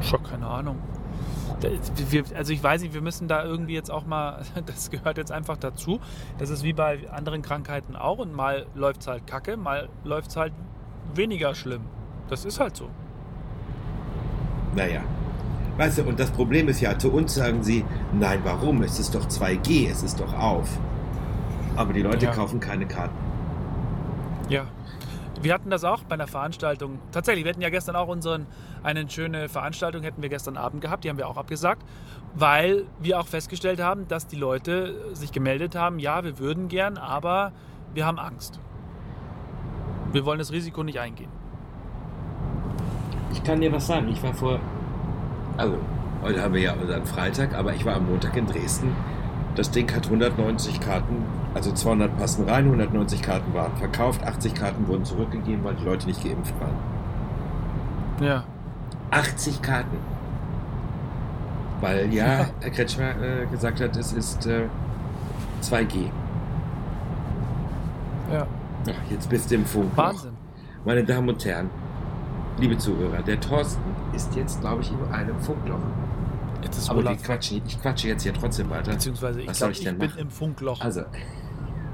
Schon 0.00 0.22
keine 0.22 0.46
Ahnung. 0.46 0.78
Wir, 2.10 2.22
also 2.36 2.52
ich 2.52 2.62
weiß 2.62 2.82
nicht, 2.82 2.94
wir 2.94 3.00
müssen 3.00 3.26
da 3.26 3.44
irgendwie 3.44 3.74
jetzt 3.74 3.90
auch 3.90 4.06
mal, 4.06 4.42
das 4.66 4.90
gehört 4.90 5.18
jetzt 5.18 5.32
einfach 5.32 5.56
dazu. 5.56 6.00
Das 6.38 6.50
ist 6.50 6.62
wie 6.62 6.72
bei 6.72 7.08
anderen 7.10 7.42
Krankheiten 7.42 7.96
auch 7.96 8.18
und 8.18 8.34
mal 8.34 8.66
läuft 8.74 9.02
es 9.02 9.06
halt 9.06 9.26
kacke, 9.26 9.56
mal 9.56 9.88
läuft 10.04 10.30
es 10.30 10.36
halt 10.36 10.52
weniger 11.14 11.54
schlimm. 11.54 11.82
Das 12.28 12.44
ist 12.44 12.60
halt 12.60 12.76
so. 12.76 12.88
Naja. 14.74 15.02
Weißt 15.78 15.98
du, 15.98 16.02
und 16.02 16.18
das 16.18 16.30
Problem 16.32 16.68
ist 16.68 16.80
ja, 16.80 16.98
zu 16.98 17.10
uns 17.12 17.34
sagen 17.34 17.62
sie, 17.62 17.84
nein, 18.12 18.40
warum? 18.42 18.82
Es 18.82 18.98
ist 18.98 19.14
doch 19.14 19.26
2G, 19.26 19.88
es 19.90 20.02
ist 20.02 20.20
doch 20.20 20.36
auf. 20.36 20.68
Aber 21.76 21.92
die 21.92 22.02
Leute 22.02 22.26
Ja. 22.26 22.32
kaufen 22.32 22.58
keine 22.58 22.84
Karten. 22.86 23.14
Ja. 24.48 24.64
Wir 25.40 25.54
hatten 25.54 25.70
das 25.70 25.84
auch 25.84 26.02
bei 26.02 26.14
einer 26.14 26.26
Veranstaltung. 26.26 26.98
Tatsächlich, 27.12 27.44
wir 27.44 27.50
hatten 27.52 27.60
ja 27.62 27.70
gestern 27.70 27.94
auch 27.94 28.08
unseren, 28.08 28.46
eine 28.82 29.08
schöne 29.08 29.48
Veranstaltung 29.48 30.02
hätten 30.02 30.20
wir 30.20 30.28
gestern 30.28 30.56
Abend 30.56 30.80
gehabt, 30.80 31.04
die 31.04 31.10
haben 31.10 31.16
wir 31.16 31.28
auch 31.28 31.36
abgesagt, 31.36 31.82
weil 32.34 32.86
wir 32.98 33.20
auch 33.20 33.28
festgestellt 33.28 33.80
haben, 33.80 34.08
dass 34.08 34.26
die 34.26 34.34
Leute 34.34 35.14
sich 35.14 35.30
gemeldet 35.30 35.76
haben, 35.76 36.00
ja, 36.00 36.24
wir 36.24 36.40
würden 36.40 36.66
gern, 36.66 36.98
aber 36.98 37.52
wir 37.94 38.04
haben 38.04 38.18
Angst. 38.18 38.58
Wir 40.10 40.24
wollen 40.24 40.40
das 40.40 40.50
Risiko 40.50 40.82
nicht 40.82 40.98
eingehen. 40.98 41.30
Ich 43.32 43.44
kann 43.44 43.60
dir 43.60 43.70
was 43.72 43.86
sagen. 43.86 44.08
Ich 44.08 44.20
war 44.24 44.34
vor. 44.34 44.58
Also, 45.58 45.76
heute 46.22 46.40
haben 46.40 46.54
wir 46.54 46.60
ja 46.60 46.72
unseren 46.72 47.04
Freitag, 47.04 47.52
aber 47.54 47.74
ich 47.74 47.84
war 47.84 47.96
am 47.96 48.06
Montag 48.06 48.36
in 48.36 48.46
Dresden. 48.46 48.94
Das 49.56 49.72
Ding 49.72 49.92
hat 49.92 50.04
190 50.04 50.80
Karten, 50.80 51.24
also 51.52 51.72
200 51.72 52.16
passen 52.16 52.48
rein, 52.48 52.66
190 52.66 53.20
Karten 53.20 53.52
waren 53.54 53.76
verkauft, 53.76 54.22
80 54.22 54.54
Karten 54.54 54.86
wurden 54.86 55.04
zurückgegeben, 55.04 55.64
weil 55.64 55.74
die 55.74 55.84
Leute 55.84 56.06
nicht 56.06 56.22
geimpft 56.22 56.54
waren. 56.60 56.76
Ja. 58.24 58.44
80 59.10 59.60
Karten. 59.60 59.96
Weil 61.80 62.14
ja, 62.14 62.46
Herr 62.60 62.70
Kretschmer 62.70 63.20
äh, 63.20 63.46
gesagt 63.50 63.80
hat, 63.80 63.96
es 63.96 64.12
ist 64.12 64.46
äh, 64.46 64.66
2G. 65.62 66.04
Ja. 68.32 68.46
Ach, 68.88 69.10
jetzt 69.10 69.28
bist 69.28 69.50
du 69.50 69.56
im 69.56 69.64
Funk. 69.64 69.90
Wahnsinn. 69.96 70.34
Meine 70.84 71.02
Damen 71.02 71.30
und 71.30 71.44
Herren, 71.44 71.68
liebe 72.60 72.78
Zuhörer, 72.78 73.22
der 73.22 73.40
Thorsten 73.40 73.97
ist 74.18 74.34
jetzt, 74.34 74.60
glaube 74.60 74.82
ich, 74.82 74.90
in 74.90 75.12
einem 75.12 75.38
Funkloch. 75.40 75.78
Jetzt 76.62 76.76
ist 76.78 76.90
Aber 76.90 76.98
Olaf 77.00 77.22
quatschen, 77.22 77.62
ich 77.66 77.80
quatsche 77.80 78.08
jetzt 78.08 78.24
hier 78.24 78.34
trotzdem 78.34 78.68
weiter. 78.70 78.90
Beziehungsweise 78.90 79.40
ich 79.40 79.48
Was 79.48 79.58
soll 79.58 79.68
glaube, 79.68 79.72
ich 79.72 79.78
ich, 79.78 79.84
denn 79.84 79.98
bin 79.98 80.08
machen? 80.10 80.20
im 80.20 80.30
Funkloch. 80.30 80.80
Also, 80.80 81.02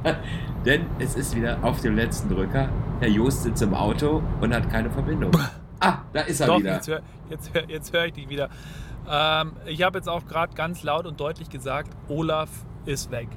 denn 0.65 0.87
es 0.99 1.15
ist 1.17 1.35
wieder 1.37 1.59
auf 1.63 1.81
dem 1.81 1.97
letzten 1.97 2.29
Drücker. 2.29 2.69
Herr 3.01 3.09
Joost 3.09 3.43
sitzt 3.43 3.63
im 3.63 3.75
Auto 3.75 4.23
und 4.41 4.55
hat 4.55 4.71
keine 4.71 4.91
Verbindung. 4.91 5.33
Ah, 5.81 5.99
da 6.13 6.21
ist 6.23 6.41
er 6.41 6.47
Doch, 6.47 6.59
wieder. 6.61 6.75
jetzt 6.75 6.89
höre 6.89 7.03
jetzt 7.29 7.55
hör, 7.55 7.69
jetzt 7.69 7.93
hör 7.93 8.07
ich 8.07 8.13
dich 8.15 8.29
wieder. 8.29 8.49
Ähm, 9.09 9.53
ich 9.67 9.83
habe 9.83 9.99
jetzt 9.99 10.09
auch 10.09 10.25
gerade 10.27 10.55
ganz 10.55 10.83
laut 10.83 11.05
und 11.07 11.21
deutlich 11.21 11.51
gesagt, 11.51 11.91
Olaf 12.09 12.49
ist 12.87 13.11
weg. 13.11 13.29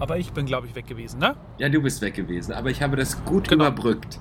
Aber 0.00 0.16
ich 0.18 0.32
bin, 0.32 0.46
glaube 0.46 0.66
ich, 0.66 0.74
weg 0.74 0.86
gewesen, 0.86 1.18
ne? 1.20 1.36
Ja, 1.58 1.68
du 1.68 1.80
bist 1.82 2.00
weg 2.00 2.14
gewesen, 2.14 2.52
aber 2.54 2.70
ich 2.70 2.82
habe 2.82 2.96
das 2.96 3.22
gut 3.24 3.48
Genau. 3.48 3.66
überbrückt. 3.66 4.18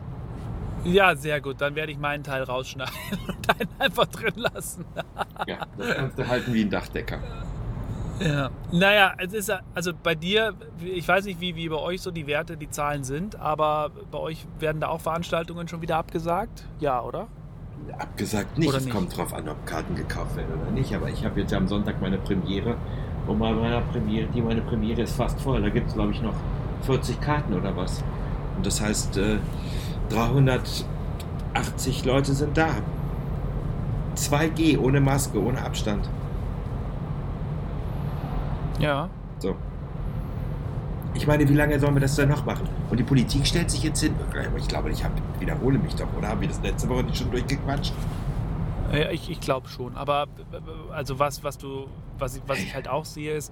Ja, 0.84 1.16
sehr 1.16 1.42
gut. 1.42 1.62
Dann 1.62 1.76
werde 1.76 1.92
ich 1.92 1.98
meinen 1.98 2.24
Teil 2.24 2.44
rausschneiden 2.44 2.94
und 3.28 3.48
deinen 3.48 3.70
einfach 3.80 4.08
drin 4.08 4.34
lassen. 4.36 4.86
Ja, 5.48 5.66
das 5.76 5.96
kannst 5.96 6.20
du 6.20 6.28
halten 6.28 6.54
wie 6.54 6.62
ein 6.62 6.70
Dachdecker. 6.70 7.18
Ja. 8.20 8.52
Naja, 8.72 9.14
es 9.18 9.34
ist 9.34 9.52
also 9.74 9.92
bei 10.04 10.14
dir, 10.14 10.54
ich 10.84 11.08
weiß 11.08 11.26
nicht, 11.26 11.42
wie, 11.42 11.56
wie 11.56 11.68
bei 11.68 11.78
euch 11.78 12.02
so 12.02 12.12
die 12.12 12.28
Werte, 12.28 12.58
die 12.58 12.70
Zahlen 12.70 13.04
sind, 13.04 13.38
aber 13.38 13.90
bei 14.12 14.20
euch 14.20 14.46
werden 14.60 14.82
da 14.82 14.90
auch 14.90 15.02
Veranstaltungen 15.02 15.68
schon 15.68 15.82
wieder 15.82 15.98
abgesagt? 15.98 16.66
Ja, 16.80 17.02
oder? 17.02 17.28
Abgesagt 17.98 18.60
nicht. 18.60 18.70
Oder 18.70 18.78
es 18.78 18.86
nicht? 18.86 18.96
kommt 18.96 19.18
drauf 19.18 19.34
an, 19.34 19.50
ob 19.50 19.66
Karten 19.66 19.96
gekauft 19.96 20.36
werden 20.36 20.62
oder 20.62 20.70
nicht. 20.72 20.94
Aber 20.94 21.10
ich 21.10 21.26
habe 21.26 21.40
jetzt 21.40 21.52
ja 21.52 21.58
am 21.58 21.68
Sonntag 21.68 22.00
meine 22.02 22.20
Premiere. 22.20 22.76
Und 23.26 23.40
bei 23.40 23.52
meiner 23.52 23.82
Premiere, 23.82 24.28
die 24.28 24.42
meine 24.42 24.62
Premiere 24.62 25.02
ist 25.02 25.16
fast 25.16 25.42
voll. 25.42 25.62
Da 25.62 25.70
gibt 25.70 25.88
es, 25.88 25.96
glaube 25.96 26.12
ich, 26.12 26.22
noch 26.22 26.36
40 26.84 27.20
Karten 27.20 27.54
oder 27.54 27.76
was. 27.76 28.04
Und 28.58 28.66
das 28.66 28.80
heißt, 28.80 29.18
äh, 29.18 29.38
380 30.12 32.06
Leute 32.06 32.34
sind 32.34 32.58
da. 32.58 32.70
2G, 34.16 34.78
ohne 34.80 35.00
Maske, 35.00 35.42
ohne 35.42 35.64
Abstand. 35.64 36.10
Ja. 38.80 39.10
So. 39.40 39.56
Ich 41.14 41.28
meine, 41.28 41.48
wie 41.48 41.54
lange 41.54 41.80
sollen 41.80 41.94
wir 41.94 42.02
das 42.02 42.16
denn 42.16 42.30
noch 42.30 42.46
machen? 42.46 42.68
Und 42.90 42.98
die 42.98 43.04
Politik 43.04 43.46
stellt 43.46 43.70
sich 43.70 43.84
jetzt 43.84 44.02
hin. 44.02 44.16
Ich 44.58 44.68
glaube, 44.68 44.90
ich 44.90 45.04
hab, 45.04 45.12
wiederhole 45.40 45.78
mich 45.78 45.96
doch. 45.96 46.08
Oder 46.18 46.30
haben 46.30 46.42
wir 46.42 46.48
das 46.48 46.62
letzte 46.62 46.90
Woche 46.90 47.04
nicht 47.04 47.18
schon 47.18 47.32
durchgequatscht? 47.32 47.94
Ja, 48.92 49.10
ich, 49.12 49.30
ich 49.30 49.40
glaube 49.40 49.68
schon. 49.70 49.96
Aber 49.96 50.28
äh, 50.52 50.94
also 50.94 51.20
was, 51.20 51.44
was 51.44 51.58
du, 51.58 51.88
was 52.18 52.36
ich, 52.36 52.42
was 52.48 52.60
ich 52.60 52.74
halt 52.74 52.88
auch 52.88 53.06
sehe, 53.06 53.36
ist, 53.36 53.52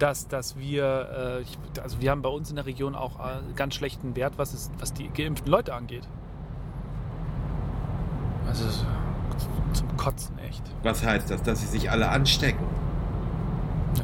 dass, 0.00 0.28
dass 0.28 0.58
wir, 0.58 1.44
äh, 1.76 1.80
also 1.80 2.00
wir 2.00 2.10
haben 2.10 2.22
bei 2.22 2.28
uns 2.28 2.50
in 2.50 2.56
der 2.56 2.66
Region 2.66 2.94
auch 2.94 3.20
äh, 3.20 3.40
ganz 3.54 3.74
schlechten 3.74 4.16
Wert, 4.16 4.34
was, 4.36 4.54
es, 4.54 4.70
was 4.78 4.92
die 4.92 5.08
geimpften 5.08 5.50
Leute 5.50 5.74
angeht. 5.74 6.08
Also 8.46 8.66
ist 8.66 8.84
zum 9.74 9.96
Kotzen 9.96 10.38
echt. 10.38 10.62
Was 10.82 11.04
heißt 11.04 11.30
das? 11.30 11.42
Dass 11.42 11.60
sie 11.60 11.66
sich 11.66 11.90
alle 11.90 12.08
anstecken? 12.08 12.64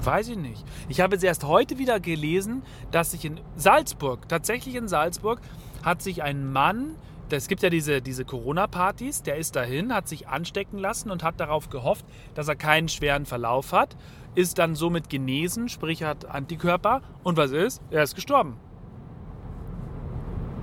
Weiß 0.02 0.28
ich 0.28 0.36
nicht. 0.36 0.64
Ich 0.88 1.00
habe 1.00 1.16
es 1.16 1.22
erst 1.22 1.44
heute 1.44 1.78
wieder 1.78 1.98
gelesen, 2.00 2.62
dass 2.90 3.12
sich 3.12 3.24
in 3.24 3.40
Salzburg, 3.56 4.28
tatsächlich 4.28 4.74
in 4.74 4.88
Salzburg, 4.88 5.40
hat 5.82 6.02
sich 6.02 6.22
ein 6.22 6.52
Mann, 6.52 6.96
es 7.30 7.48
gibt 7.48 7.62
ja 7.62 7.70
diese, 7.70 8.02
diese 8.02 8.24
Corona-Partys, 8.24 9.22
der 9.22 9.36
ist 9.36 9.56
dahin, 9.56 9.92
hat 9.92 10.06
sich 10.06 10.28
anstecken 10.28 10.78
lassen 10.78 11.10
und 11.10 11.24
hat 11.24 11.40
darauf 11.40 11.70
gehofft, 11.70 12.04
dass 12.34 12.46
er 12.46 12.56
keinen 12.56 12.88
schweren 12.88 13.26
Verlauf 13.26 13.72
hat, 13.72 13.96
ist 14.36 14.58
dann 14.58 14.76
somit 14.76 15.08
genesen, 15.08 15.68
sprich 15.68 16.04
hat 16.04 16.26
Antikörper 16.26 17.02
und 17.24 17.36
was 17.36 17.50
ist? 17.50 17.82
Er 17.90 18.02
ist 18.02 18.14
gestorben. 18.14 18.58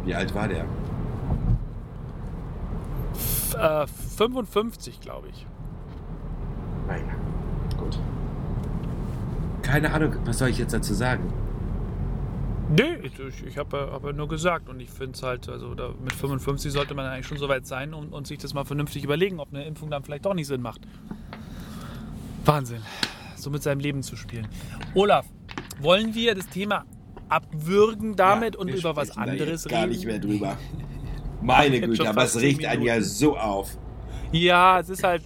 Wie 0.05 0.15
alt 0.15 0.33
war 0.33 0.47
der? 0.47 0.65
F 3.13 3.55
äh, 3.55 3.87
55, 3.87 5.01
glaube 5.01 5.29
ich. 5.29 5.45
Naja, 6.87 7.03
gut. 7.77 7.99
Keine 9.61 9.91
Ahnung, 9.93 10.15
was 10.25 10.37
soll 10.37 10.49
ich 10.49 10.57
jetzt 10.57 10.73
dazu 10.73 10.93
sagen? 10.93 11.31
Nee, 12.69 12.95
ich, 13.03 13.19
ich, 13.45 13.57
habe 13.57 13.89
hab 13.91 14.03
ja 14.03 14.13
nur 14.13 14.27
gesagt 14.27 14.69
und 14.69 14.79
ich 14.79 14.89
finde 14.89 15.13
es 15.13 15.23
halt, 15.23 15.47
also 15.49 15.75
mit 16.03 16.13
55 16.13 16.71
sollte 16.71 16.93
man 16.95 17.05
eigentlich 17.05 17.27
schon 17.27 17.37
so 17.37 17.49
weit 17.49 17.65
sein 17.67 17.93
und, 17.93 18.13
und 18.13 18.25
sich 18.25 18.39
das 18.39 18.53
mal 18.53 18.63
vernünftig 18.63 19.03
überlegen, 19.03 19.39
ob 19.39 19.53
eine 19.53 19.65
Impfung 19.65 19.89
dann 19.89 20.03
vielleicht 20.03 20.25
doch 20.25 20.33
nicht 20.33 20.47
Sinn 20.47 20.61
macht. 20.61 20.81
Wahnsinn, 22.45 22.81
so 23.43 23.49
mit 23.49 23.61
seinem 23.63 23.79
Leben 23.79 24.01
zu 24.03 24.15
spielen. 24.15 24.47
Olaf, 24.95 25.25
wollen 25.81 26.13
wir 26.15 26.33
das 26.35 26.47
Thema 26.49 26.85
abwürgen 27.29 28.15
damit 28.15 28.55
Ja, 28.55 28.59
und 28.61 28.69
über 28.69 28.95
was 28.95 29.17
anderes 29.17 29.63
jetzt 29.63 29.69
gar 29.69 29.81
reden? 29.83 29.91
nicht 29.93 30.05
mehr 30.05 30.19
drüber. 30.19 30.57
Meine 31.41 31.81
Güte, 31.87 32.07
aber 32.07 32.23
es 32.23 32.39
regt 32.39 32.65
einen 32.65 32.83
ja 32.83 33.01
so 33.01 33.37
auf. 33.37 33.77
Ja, 34.31 34.79
es 34.79 34.89
ist 34.89 35.03
halt, 35.03 35.23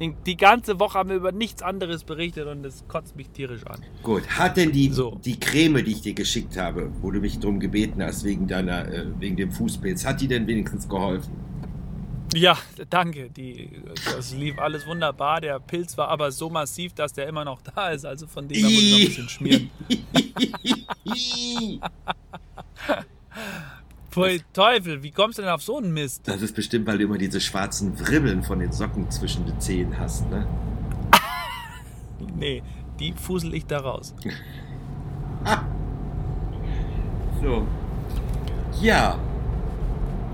die, 0.00 0.14
die 0.26 0.36
ganze 0.36 0.80
Woche 0.80 0.98
haben 0.98 1.10
wir 1.10 1.16
über 1.16 1.32
nichts 1.32 1.62
anderes 1.62 2.04
berichtet 2.04 2.46
und 2.46 2.64
es 2.64 2.84
kotzt 2.88 3.16
mich 3.16 3.28
tierisch 3.30 3.64
an. 3.66 3.80
Gut, 4.02 4.26
hat 4.28 4.56
denn 4.56 4.72
die, 4.72 4.90
So. 4.90 5.20
die 5.24 5.38
Creme, 5.38 5.84
die 5.84 5.92
ich 5.92 6.00
dir 6.02 6.14
geschickt 6.14 6.56
habe, 6.56 6.90
wo 7.02 7.10
du 7.10 7.20
mich 7.20 7.38
drum 7.38 7.60
gebeten 7.60 8.02
hast, 8.02 8.24
wegen 8.24 8.46
deiner, 8.46 8.88
äh, 8.88 9.06
wegen 9.18 9.36
dem 9.36 9.52
Fußpilz, 9.52 10.06
hat 10.06 10.20
die 10.20 10.28
denn 10.28 10.46
wenigstens 10.46 10.88
geholfen? 10.88 11.32
Ja, 12.34 12.56
danke. 12.88 13.30
Die, 13.30 13.70
das 14.14 14.32
lief 14.32 14.58
alles 14.58 14.86
wunderbar. 14.86 15.40
Der 15.40 15.58
Pilz 15.58 15.98
war 15.98 16.08
aber 16.08 16.30
so 16.30 16.48
massiv, 16.48 16.92
dass 16.94 17.12
der 17.12 17.26
immer 17.28 17.44
noch 17.44 17.60
da 17.62 17.90
ist. 17.90 18.04
Also 18.06 18.26
von 18.26 18.46
dem 18.46 18.58
her 18.58 18.70
muss 18.70 18.80
ich 18.80 18.92
noch 18.92 18.98
ein 18.98 19.06
bisschen 19.06 19.28
schmieren. 19.28 19.70
Pfui 24.10 24.42
Teufel, 24.52 25.02
wie 25.02 25.12
kommst 25.12 25.38
du 25.38 25.42
denn 25.42 25.50
auf 25.50 25.62
so 25.62 25.78
einen 25.78 25.92
Mist? 25.92 26.26
Das 26.26 26.42
ist 26.42 26.54
bestimmt, 26.54 26.86
weil 26.86 26.98
du 26.98 27.04
immer 27.04 27.18
diese 27.18 27.40
schwarzen 27.40 27.98
Wribbeln 28.00 28.42
von 28.42 28.58
den 28.58 28.72
Socken 28.72 29.08
zwischen 29.10 29.46
den 29.46 29.60
Zehen 29.60 29.98
hast, 29.98 30.28
ne? 30.30 30.46
Nee, 32.36 32.62
die 32.98 33.12
fusel 33.12 33.54
ich 33.54 33.66
da 33.66 33.78
raus. 33.78 34.14
So. 37.42 37.66
Ja. 38.82 39.18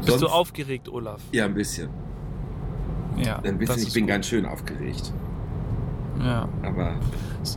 Bist 0.06 0.22
du 0.22 0.26
aufgeregt, 0.28 0.88
Olaf? 0.88 1.20
Ja, 1.32 1.44
ein 1.44 1.54
bisschen. 1.54 1.90
Ja. 3.16 3.38
Ein 3.40 3.58
bisschen, 3.58 3.82
ich 3.82 3.92
bin 3.92 4.02
gut. 4.04 4.08
ganz 4.08 4.26
schön 4.26 4.44
aufgeregt. 4.46 5.12
Ja. 6.20 6.48
Aber 6.62 6.94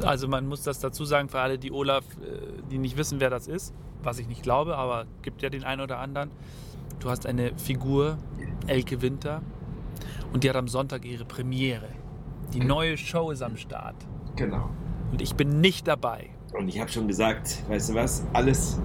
Also 0.05 0.27
man 0.27 0.47
muss 0.47 0.63
das 0.63 0.79
dazu 0.79 1.05
sagen 1.05 1.29
für 1.29 1.39
alle, 1.39 1.57
die 1.57 1.71
Olaf, 1.71 2.03
äh, 2.21 2.61
die 2.71 2.77
nicht 2.77 2.97
wissen, 2.97 3.19
wer 3.19 3.29
das 3.29 3.47
ist, 3.47 3.73
was 4.03 4.19
ich 4.19 4.27
nicht 4.27 4.43
glaube, 4.43 4.77
aber 4.77 5.05
gibt 5.21 5.41
ja 5.41 5.49
den 5.49 5.63
einen 5.63 5.81
oder 5.81 5.99
anderen. 5.99 6.29
Du 6.99 7.09
hast 7.09 7.25
eine 7.25 7.53
Figur, 7.57 8.17
Elke 8.67 9.01
Winter, 9.01 9.41
und 10.33 10.43
die 10.43 10.49
hat 10.49 10.55
am 10.57 10.67
Sonntag 10.67 11.05
ihre 11.05 11.25
Premiere. 11.25 11.87
Die 12.53 12.59
neue 12.59 12.97
Show 12.97 13.31
ist 13.31 13.41
am 13.41 13.57
Start. 13.57 13.95
genau. 14.35 14.69
Und 15.11 15.21
ich 15.23 15.33
bin 15.33 15.59
nicht 15.59 15.87
dabei. 15.87 16.29
Und 16.53 16.67
ich 16.67 16.79
habe 16.79 16.91
schon 16.91 17.07
gesagt, 17.07 17.63
weißt 17.67 17.89
du 17.89 17.93
was? 17.95 18.23
Alles, 18.33 18.79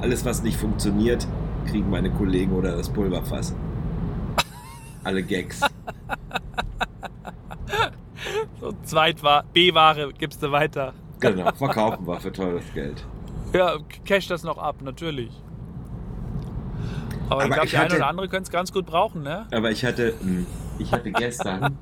alles, 0.00 0.24
was 0.24 0.42
nicht 0.42 0.56
funktioniert, 0.56 1.24
kriegen 1.66 1.88
meine 1.90 2.10
Kollegen 2.10 2.52
oder 2.52 2.76
das 2.76 2.88
Pulverfass. 2.88 3.54
Alle 5.04 5.22
Gags. 5.22 5.60
So, 8.60 8.72
Zweitware, 8.82 9.44
B-Ware 9.52 10.12
gibst 10.18 10.42
du 10.42 10.50
weiter. 10.52 10.92
Genau, 11.20 11.50
verkaufen 11.54 12.06
wir 12.06 12.20
für 12.20 12.32
teures 12.32 12.64
Geld. 12.74 13.04
Ja, 13.54 13.76
cash 14.04 14.26
das 14.28 14.42
noch 14.44 14.58
ab, 14.58 14.76
natürlich. 14.82 15.30
Aber, 17.28 17.44
Aber 17.44 17.44
ich 17.44 17.52
glaube, 17.54 17.68
der 17.68 17.78
eine 17.80 17.84
hatte- 17.88 17.96
oder 17.96 18.06
andere 18.08 18.28
könnte 18.28 18.42
es 18.44 18.50
ganz 18.50 18.72
gut 18.72 18.86
brauchen, 18.86 19.22
ne? 19.22 19.46
Aber 19.52 19.70
ich 19.70 19.84
hatte, 19.84 20.14
mh, 20.20 20.44
ich 20.78 20.92
hatte 20.92 21.10
gestern, 21.12 21.78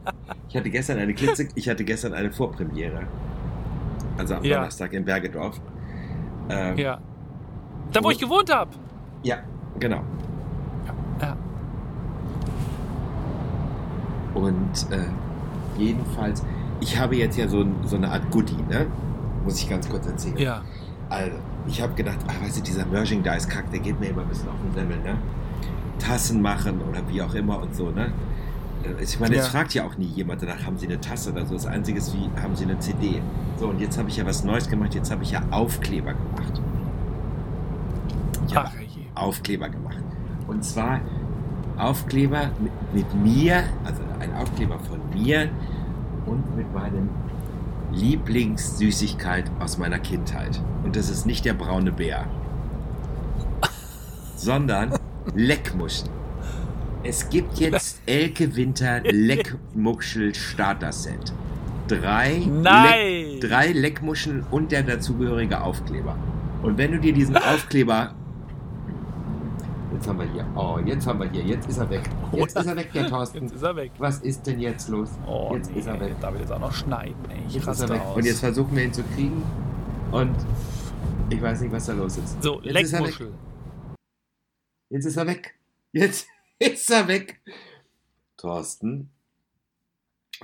ich 0.49 0.57
hatte 0.57 0.71
gestern 0.71 0.99
eine 0.99 1.15
Klitze, 1.15 1.49
ich 1.55 1.69
hatte 1.69 1.85
gestern 1.85 2.13
eine 2.15 2.31
Vorpremiere. 2.31 3.03
Also 4.19 4.35
am 4.37 4.45
Ja. 4.45 4.57
Donnerstag 4.57 4.93
in 4.93 5.05
Bergedorf. 5.05 5.61
Ähm, 6.51 6.77
Ja. 6.77 6.99
Da, 7.93 8.05
wo 8.05 8.11
ich 8.11 8.19
gewohnt 8.19 8.55
habe. 8.55 8.71
ja, 9.23 9.39
genau. 9.79 10.01
Ja. 11.21 11.37
Und 14.35 14.87
äh, 14.91 15.07
jedenfalls, 15.81 16.43
ich 16.81 16.99
habe 16.99 17.17
jetzt 17.17 17.37
ja 17.37 17.49
so, 17.49 17.65
so 17.85 17.97
eine 17.97 18.11
Art 18.11 18.31
Goodie, 18.31 18.63
ne? 18.69 18.87
Muss 19.45 19.59
ich 19.61 19.69
ganz 19.69 19.89
kurz 19.89 20.07
erzählen. 20.07 20.37
Ja. 20.39 20.63
Also, 21.09 21.33
ich 21.67 21.81
habe 21.81 21.95
gedacht, 21.95 22.19
ach, 22.29 22.45
weißt 22.45 22.59
du, 22.59 22.63
dieser 22.63 22.85
Merging 22.87 23.23
Dice 23.23 23.49
Kack, 23.49 23.71
der 23.71 23.81
geht 23.81 23.99
mir 23.99 24.07
immer 24.11 24.23
ein 24.23 24.29
bisschen 24.29 24.49
auf 24.49 24.55
den 24.65 24.75
Semmel, 24.75 24.99
ne? 24.99 25.17
Tassen 25.99 26.41
machen 26.41 26.81
oder 26.89 27.01
wie 27.09 27.21
auch 27.23 27.35
immer 27.35 27.61
und 27.61 27.75
so, 27.75 27.91
ne? 27.91 28.13
Äh, 28.85 29.03
Ich 29.03 29.19
meine, 29.19 29.35
jetzt 29.35 29.47
Ja. 29.47 29.51
fragt 29.51 29.75
ja 29.75 29.85
auch 29.85 29.97
nie 29.97 30.07
jemand 30.07 30.43
danach, 30.43 30.65
haben 30.65 30.79
Sie 30.79 30.87
eine 30.87 31.01
Tasse 31.01 31.33
oder 31.33 31.45
so. 31.47 31.55
Das 31.55 31.67
Einzige 31.67 31.99
ist, 31.99 32.15
wie 32.15 32.31
haben 32.41 32.55
Sie 32.55 32.65
eine 32.65 32.79
CD? 32.79 33.21
So, 33.59 33.69
und 33.69 33.81
jetzt 33.81 33.99
habe 33.99 34.09
ich 34.09 34.17
ja 34.19 34.27
was 34.27 34.45
Neues 34.45 34.69
gemacht, 34.69 34.95
jetzt 34.95 35.11
habe 35.11 35.25
ich 35.25 35.33
ja 35.33 35.41
Aufkleber 35.51 36.13
gemacht. 36.13 36.61
Ich 38.47 38.57
Ach. 38.57 38.71
Aufkleber 39.21 39.69
gemacht. 39.69 40.03
Und 40.47 40.65
zwar 40.65 41.01
Aufkleber 41.77 42.51
mit, 42.61 42.73
mit 42.93 43.15
mir, 43.15 43.65
also 43.85 44.03
ein 44.21 44.35
Aufkleber 44.35 44.79
von 44.79 44.99
mir 45.15 45.49
und 46.27 46.57
mit 46.57 46.73
meinem 46.75 47.09
Lieblingssüßigkeit 47.93 49.51
aus 49.61 49.79
meiner 49.79 49.99
Kindheit. 49.99 50.61
Und 50.85 50.97
das 50.97 51.09
ist 51.09 51.27
nicht 51.27 51.45
der 51.45 51.55
braune 51.55 51.93
Bär, 51.93 52.27
sondern 54.37 54.93
Leckmuscheln. 55.35 56.11
Es 57.05 57.31
gibt 57.31 57.59
jetzt 57.59 58.03
Elke 58.07 58.57
Winter 58.57 59.01
Leckmuschel 59.03 60.35
Starter 60.35 60.93
Set. 60.93 61.33
Drei, 61.87 62.43
Nein! 62.47 63.39
Leck, 63.39 63.41
drei 63.41 63.73
Leckmuscheln 63.73 64.45
und 64.51 64.73
der 64.73 64.83
dazugehörige 64.83 65.63
Aufkleber. 65.63 66.17
Und 66.63 66.77
wenn 66.77 66.93
du 66.93 66.99
dir 66.99 67.13
diesen 67.13 67.37
Aufkleber 67.37 68.15
Jetzt 69.99 70.07
haben 70.07 70.21
wir 70.21 70.33
hier. 70.33 70.47
Oh, 70.55 70.79
jetzt 70.87 71.09
haben 71.09 71.19
wir 71.19 71.29
hier. 71.29 71.43
Jetzt 71.43 71.69
ist 71.69 71.79
er 71.79 71.91
weg. 71.91 72.09
Jetzt 72.33 72.57
ist 72.57 72.67
er 72.67 72.77
weg, 72.77 72.93
der 72.93 73.09
Thorsten. 73.09 73.43
Jetzt 73.43 73.57
ist 73.57 73.63
er 73.63 73.75
weg. 73.75 73.91
Was 73.99 74.21
ist 74.21 74.47
denn 74.47 74.61
jetzt 74.61 74.89
los? 74.89 75.11
Oh, 75.27 75.51
jetzt 75.57 75.73
nee, 75.73 75.81
ist 75.81 75.89
er 75.89 76.01
weg. 76.01 76.15
Da 76.21 76.33
will 76.33 76.41
jetzt 76.41 76.53
auch 76.53 76.61
noch 76.61 76.73
schneiden, 76.73 77.17
ey. 77.29 77.43
Ich 77.49 77.55
Jetzt 77.55 77.67
ist 77.67 77.81
er 77.81 77.89
weg. 77.89 78.01
aus. 78.03 78.17
Und 78.17 78.25
jetzt 78.25 78.39
versuchen 78.39 78.77
wir 78.77 78.85
ihn 78.85 78.93
zu 78.93 79.03
kriegen. 79.03 79.43
Und 80.13 80.37
ich 81.31 81.43
weiß 81.43 81.63
nicht, 81.63 81.73
was 81.73 81.87
da 81.87 81.95
los 81.95 82.17
ist. 82.17 82.41
so, 82.41 82.61
jetzt 82.63 82.81
ist 82.81 82.93
er 82.93 83.01
weg. 83.01 83.07
Leckmuschel. 83.07 83.35
Jetzt 84.91 85.05
ist 85.05 85.17
er 85.17 85.27
weg. 85.27 85.59
Jetzt 85.91 86.29
ist 86.61 86.91
er 86.93 87.09
weg. 87.09 87.41
Thorsten. 88.37 89.11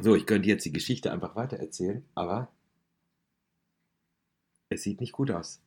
So, 0.01 0.17
ich 0.17 0.27
könnte 0.27 0.49
jetzt 0.49 0.65
die 0.65 0.73
Geschichte 0.73 1.13
einfach 1.13 1.37
weitererzählen, 1.37 2.05
aber 2.17 2.49
es 4.69 4.83
sieht 4.83 5.01
nicht 5.01 5.13
gut 5.13 5.31
aus. 5.31 5.61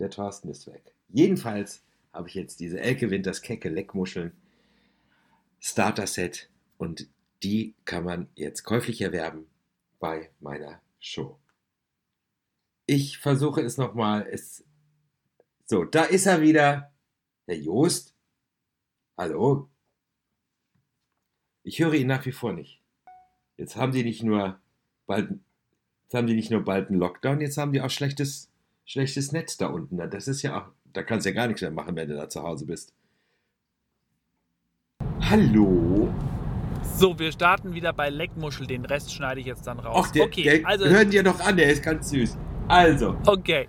Der 0.00 0.10
Thorsten 0.10 0.48
ist 0.48 0.66
weg. 0.66 0.82
Jedenfalls 1.08 1.84
habe 2.16 2.28
ich 2.28 2.34
jetzt 2.34 2.60
diese 2.60 2.80
Elke 2.80 3.10
Winters 3.10 3.42
Kecke 3.42 3.68
Leckmuscheln 3.68 4.32
Starter 5.60 6.06
Set 6.06 6.48
und 6.78 7.08
die 7.42 7.74
kann 7.84 8.04
man 8.04 8.28
jetzt 8.34 8.62
käuflich 8.64 9.02
erwerben 9.02 9.46
bei 9.98 10.30
meiner 10.40 10.80
Show. 10.98 11.38
Ich 12.86 13.18
versuche 13.18 13.60
es 13.60 13.76
nochmal. 13.76 14.30
So, 15.66 15.84
da 15.84 16.04
ist 16.04 16.26
er 16.26 16.40
wieder. 16.40 16.92
Herr 17.46 17.56
Joost? 17.56 18.14
Hallo? 19.18 19.68
Ich 21.64 21.80
höre 21.80 21.94
ihn 21.94 22.06
nach 22.06 22.24
wie 22.24 22.32
vor 22.32 22.52
nicht. 22.52 22.80
Jetzt 23.58 23.76
haben 23.76 23.92
die 23.92 24.04
nicht 24.04 24.22
nur 24.22 24.58
bald, 25.06 25.30
jetzt 26.04 26.14
haben 26.14 26.26
die 26.26 26.34
nicht 26.34 26.50
nur 26.50 26.64
bald 26.64 26.88
einen 26.88 26.98
Lockdown, 26.98 27.40
jetzt 27.40 27.58
haben 27.58 27.72
die 27.72 27.80
auch 27.82 27.90
schlechtes, 27.90 28.50
schlechtes 28.84 29.32
Netz 29.32 29.56
da 29.56 29.66
unten. 29.66 29.98
Das 30.10 30.28
ist 30.28 30.42
ja 30.42 30.62
auch, 30.62 30.72
da 30.96 31.02
kannst 31.02 31.26
du 31.26 31.30
ja 31.30 31.34
gar 31.34 31.46
nichts 31.46 31.60
mehr 31.60 31.70
machen, 31.70 31.94
wenn 31.94 32.08
du 32.08 32.16
da 32.16 32.28
zu 32.28 32.42
Hause 32.42 32.64
bist. 32.66 32.94
Hallo? 35.20 36.08
So, 36.82 37.18
wir 37.18 37.30
starten 37.32 37.74
wieder 37.74 37.92
bei 37.92 38.08
Leckmuschel. 38.08 38.66
Den 38.66 38.84
Rest 38.84 39.12
schneide 39.12 39.40
ich 39.40 39.46
jetzt 39.46 39.66
dann 39.66 39.78
raus. 39.78 40.06
Ach, 40.08 40.12
der, 40.12 40.24
okay, 40.24 40.42
der, 40.42 40.66
also, 40.66 40.86
hören 40.86 41.10
dir 41.10 41.22
doch 41.22 41.40
an, 41.40 41.56
der 41.56 41.70
ist 41.70 41.82
ganz 41.82 42.10
süß. 42.10 42.38
Also, 42.68 43.16
okay. 43.26 43.68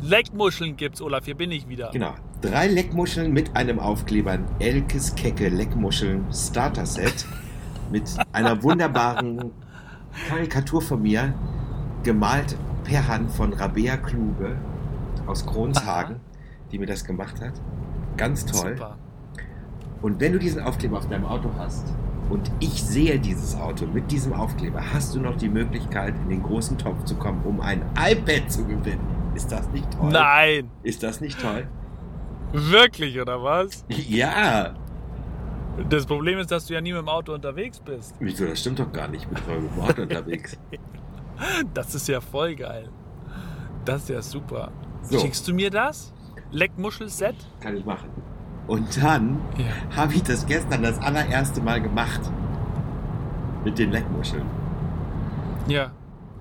Leckmuscheln 0.00 0.76
gibt's, 0.76 1.02
Olaf. 1.02 1.24
Hier 1.26 1.34
bin 1.34 1.50
ich 1.50 1.68
wieder. 1.68 1.90
Genau. 1.90 2.14
Drei 2.40 2.68
Leckmuscheln 2.68 3.32
mit 3.32 3.54
einem 3.56 3.78
Aufkleber. 3.78 4.38
Elkes 4.58 5.14
Kecke 5.14 5.48
Leckmuscheln 5.48 6.24
Starter 6.32 6.86
Set. 6.86 7.26
Mit 7.92 8.02
einer 8.32 8.60
wunderbaren 8.64 9.52
Karikatur 10.28 10.82
von 10.82 11.00
mir. 11.02 11.32
Gemalt 12.02 12.56
per 12.82 13.06
Hand 13.06 13.30
von 13.30 13.52
Rabea 13.52 13.96
Kluge 13.96 14.56
aus 15.26 15.46
Kronshagen, 15.46 16.20
die 16.72 16.78
mir 16.78 16.86
das 16.86 17.04
gemacht 17.04 17.40
hat. 17.40 17.54
Ganz 18.16 18.46
toll. 18.46 18.76
Super. 18.76 18.98
Und 20.02 20.20
wenn 20.20 20.32
du 20.32 20.38
diesen 20.38 20.62
Aufkleber 20.62 20.98
auf 20.98 21.08
deinem 21.08 21.24
Auto 21.24 21.50
hast 21.58 21.86
und 22.30 22.50
ich 22.60 22.82
sehe 22.82 23.18
dieses 23.18 23.54
Auto 23.56 23.86
mit 23.86 24.10
diesem 24.10 24.32
Aufkleber, 24.32 24.80
hast 24.92 25.14
du 25.14 25.20
noch 25.20 25.36
die 25.36 25.48
Möglichkeit, 25.48 26.14
in 26.24 26.28
den 26.28 26.42
großen 26.42 26.76
Topf 26.78 27.04
zu 27.04 27.16
kommen, 27.16 27.42
um 27.44 27.60
ein 27.60 27.82
iPad 27.98 28.50
zu 28.50 28.64
gewinnen. 28.66 29.00
Ist 29.34 29.50
das 29.52 29.68
nicht 29.70 29.90
toll? 29.90 30.10
Nein. 30.12 30.70
Ist 30.82 31.02
das 31.02 31.20
nicht 31.20 31.40
toll? 31.40 31.66
Wirklich, 32.52 33.20
oder 33.20 33.42
was? 33.42 33.84
Ja. 33.88 34.74
Das 35.90 36.06
Problem 36.06 36.38
ist, 36.38 36.50
dass 36.50 36.66
du 36.66 36.74
ja 36.74 36.80
nie 36.80 36.92
mit 36.92 37.02
dem 37.02 37.08
Auto 37.08 37.34
unterwegs 37.34 37.80
bist. 37.80 38.14
Wieso, 38.18 38.46
das 38.46 38.60
stimmt 38.60 38.78
doch 38.78 38.90
gar 38.92 39.08
nicht. 39.08 39.22
Ich 39.24 39.28
bin 39.28 39.36
voll 39.38 39.60
mit 39.60 39.72
dem 39.72 39.80
Auto 39.80 40.02
unterwegs. 40.02 40.58
Das 41.74 41.94
ist 41.94 42.08
ja 42.08 42.18
voll 42.22 42.54
geil. 42.54 42.88
Das 43.84 44.04
ist 44.04 44.08
ja 44.08 44.22
super. 44.22 44.72
So. 45.02 45.18
Schickst 45.18 45.46
du 45.46 45.52
mir 45.52 45.70
das? 45.70 46.14
Leckmuschel-Set? 46.52 47.34
Kann 47.60 47.76
ich 47.76 47.84
machen. 47.84 48.08
Und 48.66 49.02
dann 49.02 49.38
Ja. 49.56 49.96
habe 49.96 50.14
ich 50.14 50.22
das 50.22 50.46
gestern 50.46 50.82
das 50.82 50.98
allererste 50.98 51.60
Mal 51.60 51.80
gemacht. 51.80 52.20
Mit 53.64 53.78
den 53.78 53.90
Leckmuscheln. 53.90 54.44
Ja. 55.68 55.90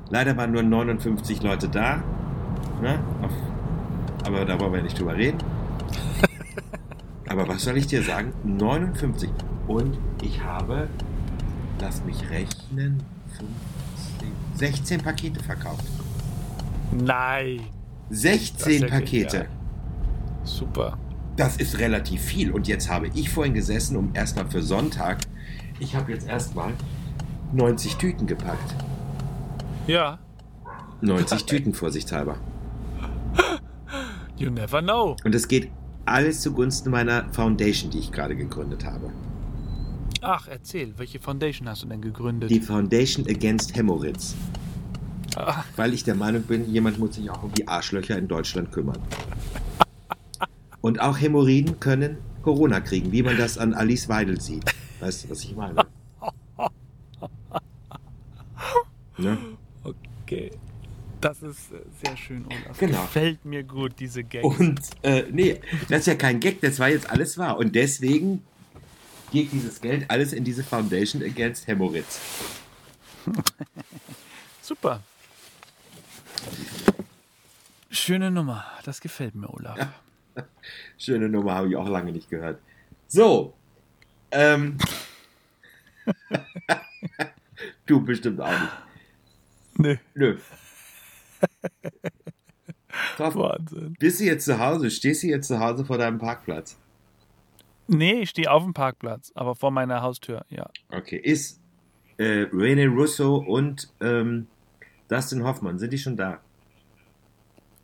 Leider 0.09 0.37
waren 0.37 0.51
nur 0.51 0.63
59 0.63 1.41
Leute 1.41 1.67
da. 1.67 2.03
Ne? 2.81 2.99
Aber 4.25 4.45
da 4.45 4.59
wollen 4.59 4.73
wir 4.73 4.81
nicht 4.83 4.99
drüber 4.99 5.15
reden. 5.15 5.37
aber 7.27 7.47
was 7.47 7.63
soll 7.63 7.77
ich 7.77 7.87
dir 7.87 8.03
sagen? 8.03 8.33
59. 8.43 9.29
Und 9.67 9.97
ich 10.21 10.43
habe, 10.43 10.87
lass 11.79 12.03
mich 12.05 12.29
rechnen, 12.29 13.01
15, 13.37 14.31
16 14.55 15.01
Pakete 15.01 15.43
verkauft. 15.43 15.85
Nein. 16.91 17.61
Das 18.09 18.21
16 18.21 18.73
ist 18.73 18.81
ja 18.81 18.87
Pakete. 18.87 19.45
Super. 20.45 20.97
Das 21.35 21.57
ist 21.57 21.79
relativ 21.79 22.21
viel. 22.21 22.51
Und 22.51 22.67
jetzt 22.67 22.89
habe 22.89 23.07
ich 23.13 23.29
vorhin 23.29 23.53
gesessen, 23.53 23.97
um 23.97 24.11
erstmal 24.13 24.49
für 24.49 24.61
Sonntag. 24.61 25.19
Ich 25.79 25.95
habe 25.95 26.11
jetzt 26.13 26.27
erstmal 26.27 26.73
90 27.51 27.95
Tüten 27.95 28.25
gepackt. 28.25 28.75
Ja. 29.87 30.19
90 31.01 31.45
Tüten 31.45 31.73
vorsichtshalber. 31.73 32.37
You 34.37 34.49
never 34.49 34.81
know. 34.81 35.15
Und 35.23 35.35
es 35.35 35.47
geht 35.47 35.69
alles 36.05 36.41
zugunsten 36.41 36.91
meiner 36.91 37.31
Foundation, 37.33 37.91
die 37.91 37.99
ich 37.99 38.11
gerade 38.11 38.35
gegründet 38.35 38.85
habe. 38.85 39.11
Ach, 40.21 40.47
erzähl, 40.47 40.93
welche 40.97 41.19
Foundation 41.19 41.67
hast 41.67 41.83
du 41.83 41.87
denn 41.87 42.01
gegründet? 42.01 42.49
Die 42.49 42.59
Foundation 42.59 43.27
Against 43.27 43.75
Hämorrhoids. 43.75 44.35
Weil 45.75 45.93
ich 45.93 46.03
der 46.03 46.15
Meinung 46.15 46.43
bin, 46.43 46.71
jemand 46.71 46.97
muss 46.97 47.15
sich 47.15 47.29
auch 47.29 47.43
um 47.43 47.51
die 47.51 47.67
Arschlöcher 47.67 48.17
in 48.17 48.27
Deutschland 48.27 48.71
kümmern. 48.71 48.97
Und 50.85 51.01
auch 51.01 51.19
Hämorrhoiden 51.19 51.79
können 51.79 52.17
Corona 52.43 52.79
kriegen, 52.79 53.11
wie 53.11 53.23
man 53.23 53.39
das 53.39 53.57
an 53.57 53.73
Alice 53.73 54.07
Weidel 54.07 54.39
sieht. 54.39 54.71
Weißt 54.99 55.23
du, 55.23 55.31
was 55.31 55.43
ich 55.43 55.55
meine? 55.55 55.83
Ne? 59.17 59.37
okay. 59.83 60.51
Das 61.21 61.41
ist 61.41 61.71
äh, 61.71 61.77
sehr 62.05 62.15
schön, 62.15 62.45
Olaf. 62.45 62.77
Genau. 62.77 63.01
Gefällt 63.01 63.45
mir 63.45 63.63
gut, 63.63 63.93
diese 63.97 64.23
Gags. 64.23 64.45
Und 64.45 64.79
äh, 65.01 65.23
nee, 65.31 65.59
das 65.89 66.01
ist 66.01 66.05
ja 66.05 66.15
kein 66.15 66.39
Gag, 66.39 66.61
das 66.61 66.77
war 66.77 66.89
jetzt 66.89 67.09
alles 67.09 67.35
wahr. 67.39 67.57
Und 67.57 67.73
deswegen 67.73 68.43
geht 69.31 69.53
dieses 69.53 69.81
Geld 69.81 70.05
alles 70.11 70.33
in 70.33 70.43
diese 70.43 70.63
Foundation 70.63 71.23
Against 71.23 71.65
Hämorrhoids. 71.65 72.19
Super. 74.61 75.01
Schöne 77.89 78.29
Nummer. 78.29 78.65
Das 78.83 79.01
gefällt 79.01 79.33
mir, 79.33 79.51
Olaf. 79.51 79.79
Schöne 80.97 81.29
Nummer, 81.29 81.55
habe 81.55 81.69
ich 81.69 81.75
auch 81.75 81.87
lange 81.87 82.11
nicht 82.11 82.29
gehört. 82.29 82.59
So. 83.07 83.53
Ähm. 84.31 84.77
du 87.85 88.01
bestimmt 88.03 88.39
auch 88.41 88.49
nicht. 88.49 88.71
Nee. 89.77 89.99
Nö. 90.13 90.37
Thorsten, 93.17 93.39
Wahnsinn. 93.39 93.95
Bist 93.99 94.19
du 94.19 94.23
jetzt 94.25 94.45
zu 94.45 94.59
Hause? 94.59 94.89
Stehst 94.89 95.23
du 95.23 95.27
jetzt 95.27 95.47
zu 95.47 95.59
Hause 95.59 95.83
vor 95.85 95.97
deinem 95.97 96.17
Parkplatz? 96.17 96.77
Nee, 97.87 98.21
ich 98.21 98.29
stehe 98.31 98.49
auf 98.51 98.63
dem 98.63 98.73
Parkplatz, 98.73 99.31
aber 99.35 99.53
vor 99.55 99.69
meiner 99.71 100.01
Haustür, 100.01 100.43
ja. 100.49 100.69
Okay. 100.89 101.17
Ist 101.17 101.59
äh, 102.17 102.47
Rene 102.51 102.87
Russo 102.87 103.35
und 103.35 103.89
ähm, 104.01 104.47
Dustin 105.07 105.43
Hoffmann, 105.43 105.77
sind 105.77 105.91
die 105.93 105.97
schon 105.99 106.17
da? 106.17 106.39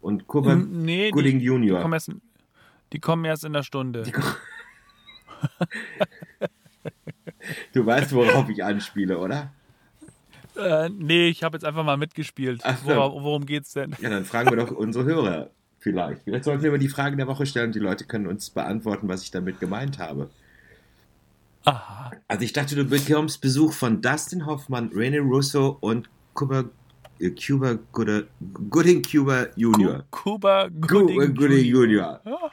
Und 0.01 0.25
N- 0.33 0.81
nee, 0.83 1.05
die- 1.07 1.11
Gooding 1.11 1.39
Die 1.39 1.45
Jr. 1.45 1.81
kommen, 1.81 1.93
erst, 1.93 2.11
die 2.93 2.99
kommen 2.99 3.25
erst 3.25 3.43
in 3.45 3.53
der 3.53 3.63
Stunde. 3.63 4.03
Du 7.73 7.85
weißt, 7.85 8.13
worauf 8.13 8.49
ich 8.49 8.63
anspiele, 8.63 9.17
oder? 9.17 9.51
Äh, 10.55 10.89
nee, 10.89 11.27
ich 11.29 11.43
habe 11.43 11.55
jetzt 11.55 11.63
einfach 11.65 11.83
mal 11.83 11.97
mitgespielt. 11.97 12.61
Ach 12.63 12.77
so. 12.79 12.87
Worum, 12.87 13.23
worum 13.23 13.45
geht's 13.45 13.73
denn? 13.73 13.95
Ja, 13.99 14.09
dann 14.09 14.25
fragen 14.25 14.49
wir 14.51 14.57
doch 14.57 14.71
unsere 14.71 15.05
Hörer 15.05 15.49
vielleicht. 15.79 16.23
Vielleicht 16.23 16.43
sollten 16.43 16.61
wir 16.63 16.71
mal 16.71 16.77
die 16.77 16.89
Fragen 16.89 17.17
der 17.17 17.27
Woche 17.27 17.45
stellen 17.45 17.67
und 17.67 17.75
die 17.75 17.79
Leute 17.79 18.05
können 18.05 18.27
uns 18.27 18.49
beantworten, 18.49 19.07
was 19.07 19.23
ich 19.23 19.31
damit 19.31 19.59
gemeint 19.59 19.97
habe. 19.97 20.29
Aha. 21.65 22.11
Also 22.27 22.43
ich 22.43 22.53
dachte, 22.53 22.75
du 22.75 22.85
bekommst 22.85 23.41
Besuch 23.41 23.73
von 23.73 24.01
Dustin 24.01 24.45
Hoffmann, 24.45 24.89
Rene 24.93 25.19
Russo 25.19 25.77
und 25.79 26.09
Cuba, 26.33 26.65
äh, 27.19 27.31
Cuba 27.31 27.77
Gooding 27.91 29.01
Cuba 29.03 29.47
Junior. 29.55 30.03
Gu- 30.11 30.37
Gooding, 30.39 31.21
äh, 31.21 31.27
Gooding 31.29 31.65
Junior. 31.65 32.21
Junior. 32.23 32.51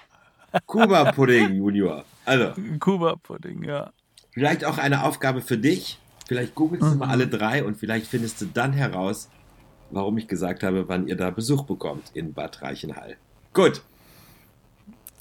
Kuba 0.67 1.13
Pudding 1.13 1.55
Junior. 1.55 2.05
Also, 2.25 2.53
Kuba 2.81 3.17
Pudding, 3.17 3.65
ja. 3.65 3.93
vielleicht 4.31 4.65
auch 4.65 4.79
eine 4.79 5.05
Aufgabe 5.05 5.41
für 5.43 5.59
dich. 5.59 5.99
Vielleicht 6.27 6.55
googelst 6.55 6.85
du 6.87 6.93
Mhm. 6.93 6.99
mal 6.99 7.09
alle 7.09 7.27
drei 7.27 7.65
und 7.65 7.77
vielleicht 7.79 8.07
findest 8.07 8.41
du 8.41 8.47
dann 8.47 8.73
heraus, 8.73 9.29
warum 9.91 10.19
ich 10.19 10.29
gesagt 10.29 10.63
habe, 10.63 10.89
wann 10.89 11.09
ihr 11.09 11.17
da 11.17 11.31
Besuch 11.31 11.65
bekommt 11.65 12.11
in 12.15 12.35
Bad 12.35 12.61
Reichenhall. 12.63 13.17
Gut, 13.55 13.83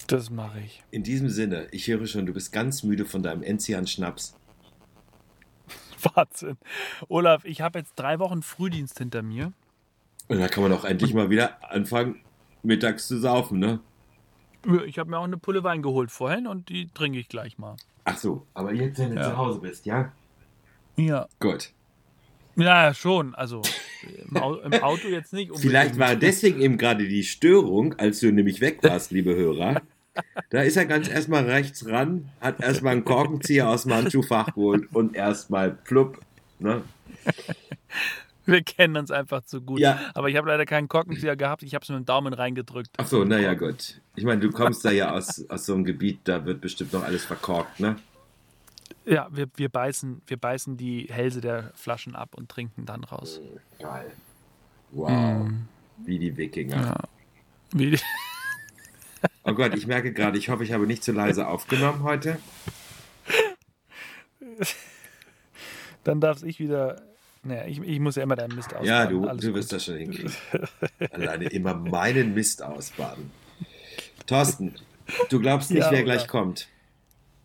Das 0.08 0.30
mache 0.30 0.60
ich. 0.60 0.84
in 0.92 1.04
diesem 1.04 1.30
Sinne, 1.30 1.68
ich 1.72 1.88
höre 1.88 2.06
schon, 2.08 2.26
du 2.26 2.34
bist 2.34 2.52
ganz 2.52 2.84
müde 2.84 3.06
von 3.06 3.24
deinem 3.24 3.42
Enzian-Schnaps. 3.44 4.36
Wahnsinn. 6.14 6.58
Olaf, 7.08 7.44
ich 7.46 7.62
habe 7.62 7.80
jetzt 7.80 7.94
drei 7.96 8.20
Wochen 8.20 8.42
Frühdienst 8.44 8.98
hinter 8.98 9.22
mir. 9.22 9.54
Und 10.28 10.40
da 10.40 10.48
kann 10.50 10.64
man 10.64 10.74
auch 10.74 10.84
endlich 10.84 11.14
mal 11.14 11.30
wieder 11.30 11.58
anfangen, 11.72 12.20
mittags 12.64 13.08
zu 13.08 13.18
saufen, 13.20 13.60
ne? 13.60 13.80
Ich 14.86 15.00
habe 15.00 15.10
mir 15.10 15.18
auch 15.20 15.24
eine 15.24 15.38
Pulle 15.38 15.64
Wein 15.64 15.82
geholt 15.82 16.12
vorhin 16.12 16.48
und 16.48 16.70
die 16.70 16.90
trinke 16.94 17.20
ich 17.20 17.30
gleich 17.30 17.58
mal. 17.58 17.76
Ach 18.04 18.18
so, 18.18 18.46
aber 18.54 18.74
jetzt, 18.74 19.00
wenn 19.00 19.12
du 19.12 19.16
Ja. 19.18 19.24
zu 19.32 19.38
Hause 19.38 19.60
bist, 19.60 19.86
ja? 19.86 20.12
Ja. 20.96 21.28
Gut. 21.40 21.72
Ja, 22.56 22.94
schon. 22.94 23.36
Also 23.36 23.62
im, 24.30 24.38
Au 24.38 24.56
im 24.56 24.74
Auto 24.82 25.08
jetzt 25.08 25.32
nicht. 25.34 25.52
unbedingt. 25.52 25.72
Vielleicht 25.72 26.00
war 26.00 26.16
deswegen 26.16 26.60
eben 26.60 26.78
gerade 26.78 27.08
die 27.08 27.24
Störung, 27.24 27.94
als 28.00 28.20
du 28.20 28.32
nämlich 28.32 28.62
weg 28.62 28.80
warst, 28.82 29.12
liebe 29.12 29.36
Hörer. 29.36 29.82
Da 30.50 30.62
ist 30.64 30.76
er 30.78 30.86
ganz 30.88 31.08
erstmal 31.08 31.44
rechts 31.46 31.86
ran, 31.88 32.30
hat 32.42 32.60
erstmal 32.60 32.94
einen 32.94 33.06
Korkenzieher 33.06 33.70
aus 33.70 33.84
dem 33.84 33.94
Handschuhfach 33.94 34.48
geholt 34.56 34.88
und 34.94 35.16
erstmal 35.16 35.72
plupp. 35.72 36.20
Ne? 36.60 36.82
Wir 38.52 38.64
kennen 38.64 38.96
uns 38.96 39.12
einfach 39.12 39.44
zu 39.44 39.62
gut. 39.62 39.80
Ja. 39.80 40.00
Aber 40.14 40.30
ich 40.30 40.38
habe 40.38 40.48
leider 40.48 40.66
keinen 40.66 40.88
Korkenzieher 40.88 41.36
gehabt. 41.36 41.64
Ich 41.64 41.76
habe 41.76 41.84
es 41.84 41.90
mit 41.90 41.98
dem 41.98 42.06
Daumen 42.06 42.34
reingedrückt. 42.34 42.92
Ach 42.98 43.06
so, 43.06 43.26
naja, 43.26 43.54
gut. 43.54 44.02
Ich 44.16 44.24
meine, 44.24 44.40
du 44.40 44.52
kommst 44.52 44.86
da 44.86 44.92
ja 44.92 45.12
aus, 45.12 45.48
aus 45.50 45.66
so 45.66 45.74
einem 45.74 45.84
Gebiet, 45.84 46.22
da 46.24 46.46
wird 46.46 46.62
bestimmt 46.62 46.94
noch 46.94 47.04
alles 47.04 47.26
verkorkt, 47.26 47.80
ne? 47.80 47.98
Ja, 49.06 49.28
wir, 49.32 49.48
wir, 49.56 49.70
beißen, 49.70 50.22
wir 50.26 50.38
beißen 50.38 50.78
die 50.78 51.08
Hälse 51.12 51.42
der 51.42 51.72
Flaschen 51.76 52.16
ab 52.16 52.36
und 52.36 52.50
trinken 52.50 52.86
dann 52.86 53.04
raus. 53.04 53.42
Geil. 53.80 54.12
Wow. 54.92 55.50
Wie 56.06 56.18
die 56.18 56.36
Wikinger. 56.38 56.78
Ja. 56.78 56.98
Wie, 57.74 58.00
Oh 59.44 59.54
Gott, 59.54 59.74
ich 59.76 59.88
merke 59.88 60.14
gerade, 60.14 60.38
ich 60.38 60.50
hoffe, 60.50 60.64
ich 60.64 60.72
habe 60.72 60.86
nicht 60.88 61.04
zu 61.04 61.12
leise 61.12 61.48
aufgenommen 61.48 62.04
heute. 62.04 62.38
dann 66.04 66.22
darf 66.22 66.44
ich 66.44 66.60
wieder. 66.60 67.02
Naja, 67.48 67.66
ich, 67.66 67.80
ich 67.82 68.00
muss 68.00 68.16
ja 68.16 68.24
immer 68.24 68.36
deinen 68.36 68.56
Mist 68.56 68.74
ausbaden. 68.74 68.86
Ja, 68.88 69.06
du, 69.06 69.38
du 69.48 69.54
wirst 69.54 69.72
das 69.72 69.86
schon 69.86 69.96
hinkriegen. 69.98 70.34
Alleine 71.12 71.46
immer 71.46 71.74
meinen 71.76 72.34
Mist 72.34 72.62
ausbaden. 72.62 73.32
Thorsten, 74.26 74.76
du 75.30 75.40
glaubst 75.40 75.72
nicht, 75.72 75.80
Ja, 75.84 75.92
wer 75.92 76.04
oder? 76.04 76.14
gleich 76.16 76.28
kommt. 76.28 76.68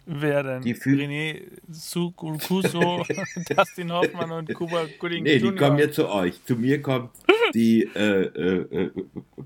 Wer 0.05 0.43
denn? 0.43 0.63
Die 0.63 0.75
Fü- 0.75 0.97
René 0.97 1.43
Sukuso, 1.71 3.07
Dustin 3.57 3.93
Hoffmann 3.93 4.33
und 4.33 4.53
Kuba 4.53 4.89
Gooding 4.99 5.23
Nee, 5.23 5.39
die 5.39 5.47
Jr. 5.47 5.57
kommen 5.57 5.79
jetzt 5.79 5.95
zu 5.95 6.09
euch. 6.09 6.45
Zu 6.45 6.57
mir 6.57 6.83
kommt 6.83 7.11
die 7.55 7.83
äh, 7.95 8.23
äh, 8.25 8.87
äh, 8.87 8.91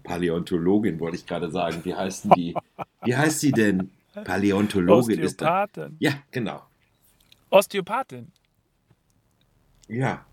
Paläontologin, 0.02 0.98
wollte 0.98 1.16
ich 1.18 1.26
gerade 1.26 1.50
sagen. 1.50 1.84
Wie 1.84 1.94
heißt 1.94 2.24
denn 2.24 2.30
die? 2.32 2.54
Wie 3.02 3.14
heißt 3.14 3.40
sie 3.40 3.52
denn? 3.52 3.90
Paläontologin 4.24 5.20
ist 5.20 5.42
da. 5.42 5.66
Ja, 5.98 6.12
genau. 6.30 6.62
Osteopathin. 7.50 8.32
Ja, 9.88 10.24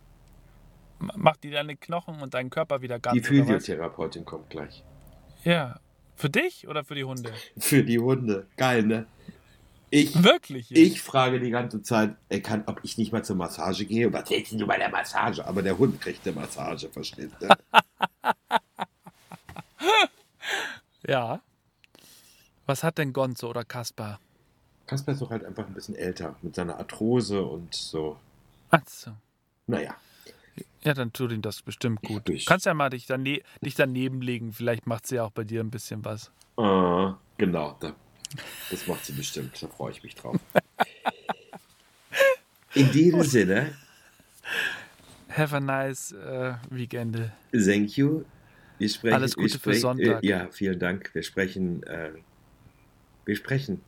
Macht 1.00 1.44
die 1.44 1.52
deine 1.52 1.76
Knochen 1.76 2.22
und 2.22 2.34
deinen 2.34 2.50
Körper 2.50 2.82
wieder 2.82 3.00
ganz? 3.00 3.16
die? 3.16 3.24
Physiotherapeutin 3.24 4.26
kommt 4.26 4.50
gleich. 4.50 4.84
Ja. 5.44 5.80
Für 6.16 6.30
dich 6.30 6.68
oder 6.68 6.84
für 6.84 6.96
die 6.96 7.04
Hunde? 7.04 7.34
Für 7.58 7.84
die 7.84 8.00
Hunde. 8.00 8.48
Geil, 8.56 8.84
ne? 8.84 9.08
Ich, 9.90 10.24
Wirklich? 10.24 10.70
jetzt? 10.70 10.80
ich 10.80 11.02
frage 11.02 11.40
die 11.40 11.50
ganze 11.50 11.82
Zeit, 11.82 12.16
er 12.30 12.40
kann, 12.40 12.64
ob 12.68 12.80
ich 12.84 12.98
nicht 12.98 13.12
mal 13.12 13.24
zur 13.24 13.36
Massage 13.36 13.86
gehe. 13.86 14.12
Was 14.14 14.30
willst 14.30 14.54
du 14.54 14.66
bei 14.66 14.78
der 14.78 14.90
Massage? 14.90 15.46
Aber 15.46 15.62
der 15.62 15.78
Hund 15.78 16.00
kriegt 16.02 16.26
eine 16.26 16.36
Massage, 16.36 16.90
verstehst 16.90 17.36
du? 17.40 17.48
Ja. 21.06 21.42
Was 22.66 22.84
hat 22.84 22.98
denn 22.98 23.12
Gonzo 23.12 23.50
oder 23.50 23.66
Kaspar? 23.66 24.20
Kasper 24.86 25.12
ist 25.12 25.22
doch 25.22 25.30
halt 25.30 25.44
einfach 25.44 25.68
ein 25.68 25.74
bisschen 25.74 25.96
älter 25.96 26.36
mit 26.42 26.56
seiner 26.56 26.78
Arthrose 26.78 27.44
und 27.44 27.74
so. 27.76 28.18
Achso. 28.70 29.12
Naja, 29.68 29.96
Ja, 30.84 30.94
dann 30.94 31.14
tut 31.14 31.32
ihm 31.32 31.42
das 31.42 31.62
bestimmt 31.62 32.02
gut. 32.02 32.30
Ich- 32.30 32.46
Kannst 32.46 32.66
ja 32.66 32.74
mal 32.74 32.90
dich, 32.90 33.06
dane 33.06 33.42
dich 33.62 33.76
daneben 33.76 34.22
legen. 34.22 34.52
Vielleicht 34.54 34.88
macht 34.88 35.08
sie 35.08 35.16
ja 35.16 35.24
auch 35.24 35.32
bei 35.32 35.44
dir 35.44 35.62
ein 35.62 35.72
bisschen 35.72 36.04
was. 36.04 36.32
äh, 36.58 37.12
genau, 37.38 37.78
da, 37.80 37.96
das 38.70 38.88
macht 38.88 39.06
sie 39.06 39.14
bestimmt. 39.14 39.62
Da 39.62 39.68
freue 39.68 39.92
ich 39.92 40.04
mich 40.04 40.16
drauf. 40.16 40.36
In 42.76 42.92
diesem 42.92 43.22
Sinne, 43.24 43.74
Have 45.30 45.56
a 45.56 45.60
nice 45.60 46.12
äh, 46.12 46.54
Weekend. 46.70 47.32
thank 47.52 47.98
you. 47.98 48.24
Wir 48.80 48.90
sprechen, 48.90 49.14
Alles 49.16 49.36
Gute 49.36 49.46
wir 49.46 49.50
für 49.52 49.60
sprechen, 49.60 49.82
Sonntag. 49.82 50.24
Äh, 50.24 50.28
ja, 50.28 50.48
vielen 50.52 50.80
Dank. 50.80 51.14
Wir 51.14 51.24
sprechen, 51.24 51.84
äh, 51.84 52.12
wir 53.26 53.36
sprechen 53.36 53.82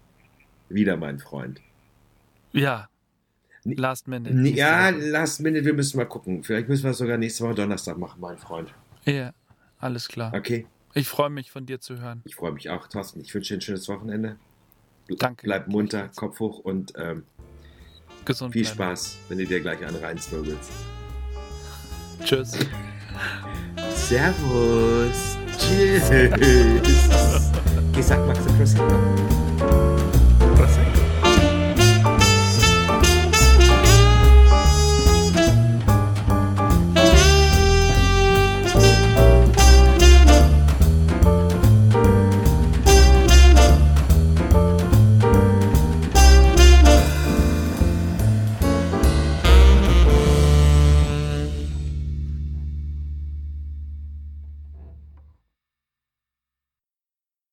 wieder, 0.70 0.98
mein 0.98 1.20
Freund. 1.20 1.62
Ja. 2.54 2.88
Last 3.66 4.08
Minute. 4.08 4.30
N 4.30 4.46
ja, 4.46 4.90
Last 4.90 5.42
Minute, 5.42 5.66
wir 5.66 5.74
müssen 5.74 5.98
mal 5.98 6.06
gucken. 6.06 6.44
Vielleicht 6.44 6.70
müssen 6.70 6.84
wir 6.84 6.92
es 6.92 6.98
sogar 6.98 7.18
nächste 7.18 7.44
Woche 7.44 7.56
Donnerstag 7.56 7.98
machen, 7.98 8.20
mein 8.22 8.38
Freund. 8.38 8.74
Ja, 9.06 9.14
yeah, 9.14 9.34
alles 9.80 10.08
klar. 10.08 10.34
Okay. 10.34 10.66
Ich 10.94 11.10
freue 11.10 11.30
mich, 11.30 11.52
von 11.52 11.66
dir 11.66 11.82
zu 11.82 12.00
hören. 12.00 12.22
Ich 12.24 12.36
freue 12.36 12.54
mich 12.54 12.70
auch, 12.70 12.88
Thorsten. 12.88 13.20
Ich 13.20 13.34
wünsche 13.34 13.54
dir 13.54 13.58
ein 13.58 13.62
schönes 13.62 13.90
Wochenende. 13.90 14.38
Danke. 15.18 15.44
Bleib 15.44 15.68
munter, 15.68 16.10
Kopf 16.16 16.40
hoch 16.40 16.60
und 16.60 16.94
ähm, 16.96 17.24
Gesund 18.24 18.54
viel 18.54 18.64
bleiben. 18.64 18.76
Spaß, 18.76 19.18
wenn 19.30 19.38
du 19.38 19.46
dir 19.46 19.60
gleich 19.60 19.86
einen 19.86 19.98
reinzwirbelst. 19.98 20.72
Tschüss. 22.24 22.58
Servus. 23.94 25.38
Tschüss. 25.58 26.10
Ich 27.98 28.06
sag 28.06 28.28
Max 28.28 28.40
Christopher. 28.58 30.12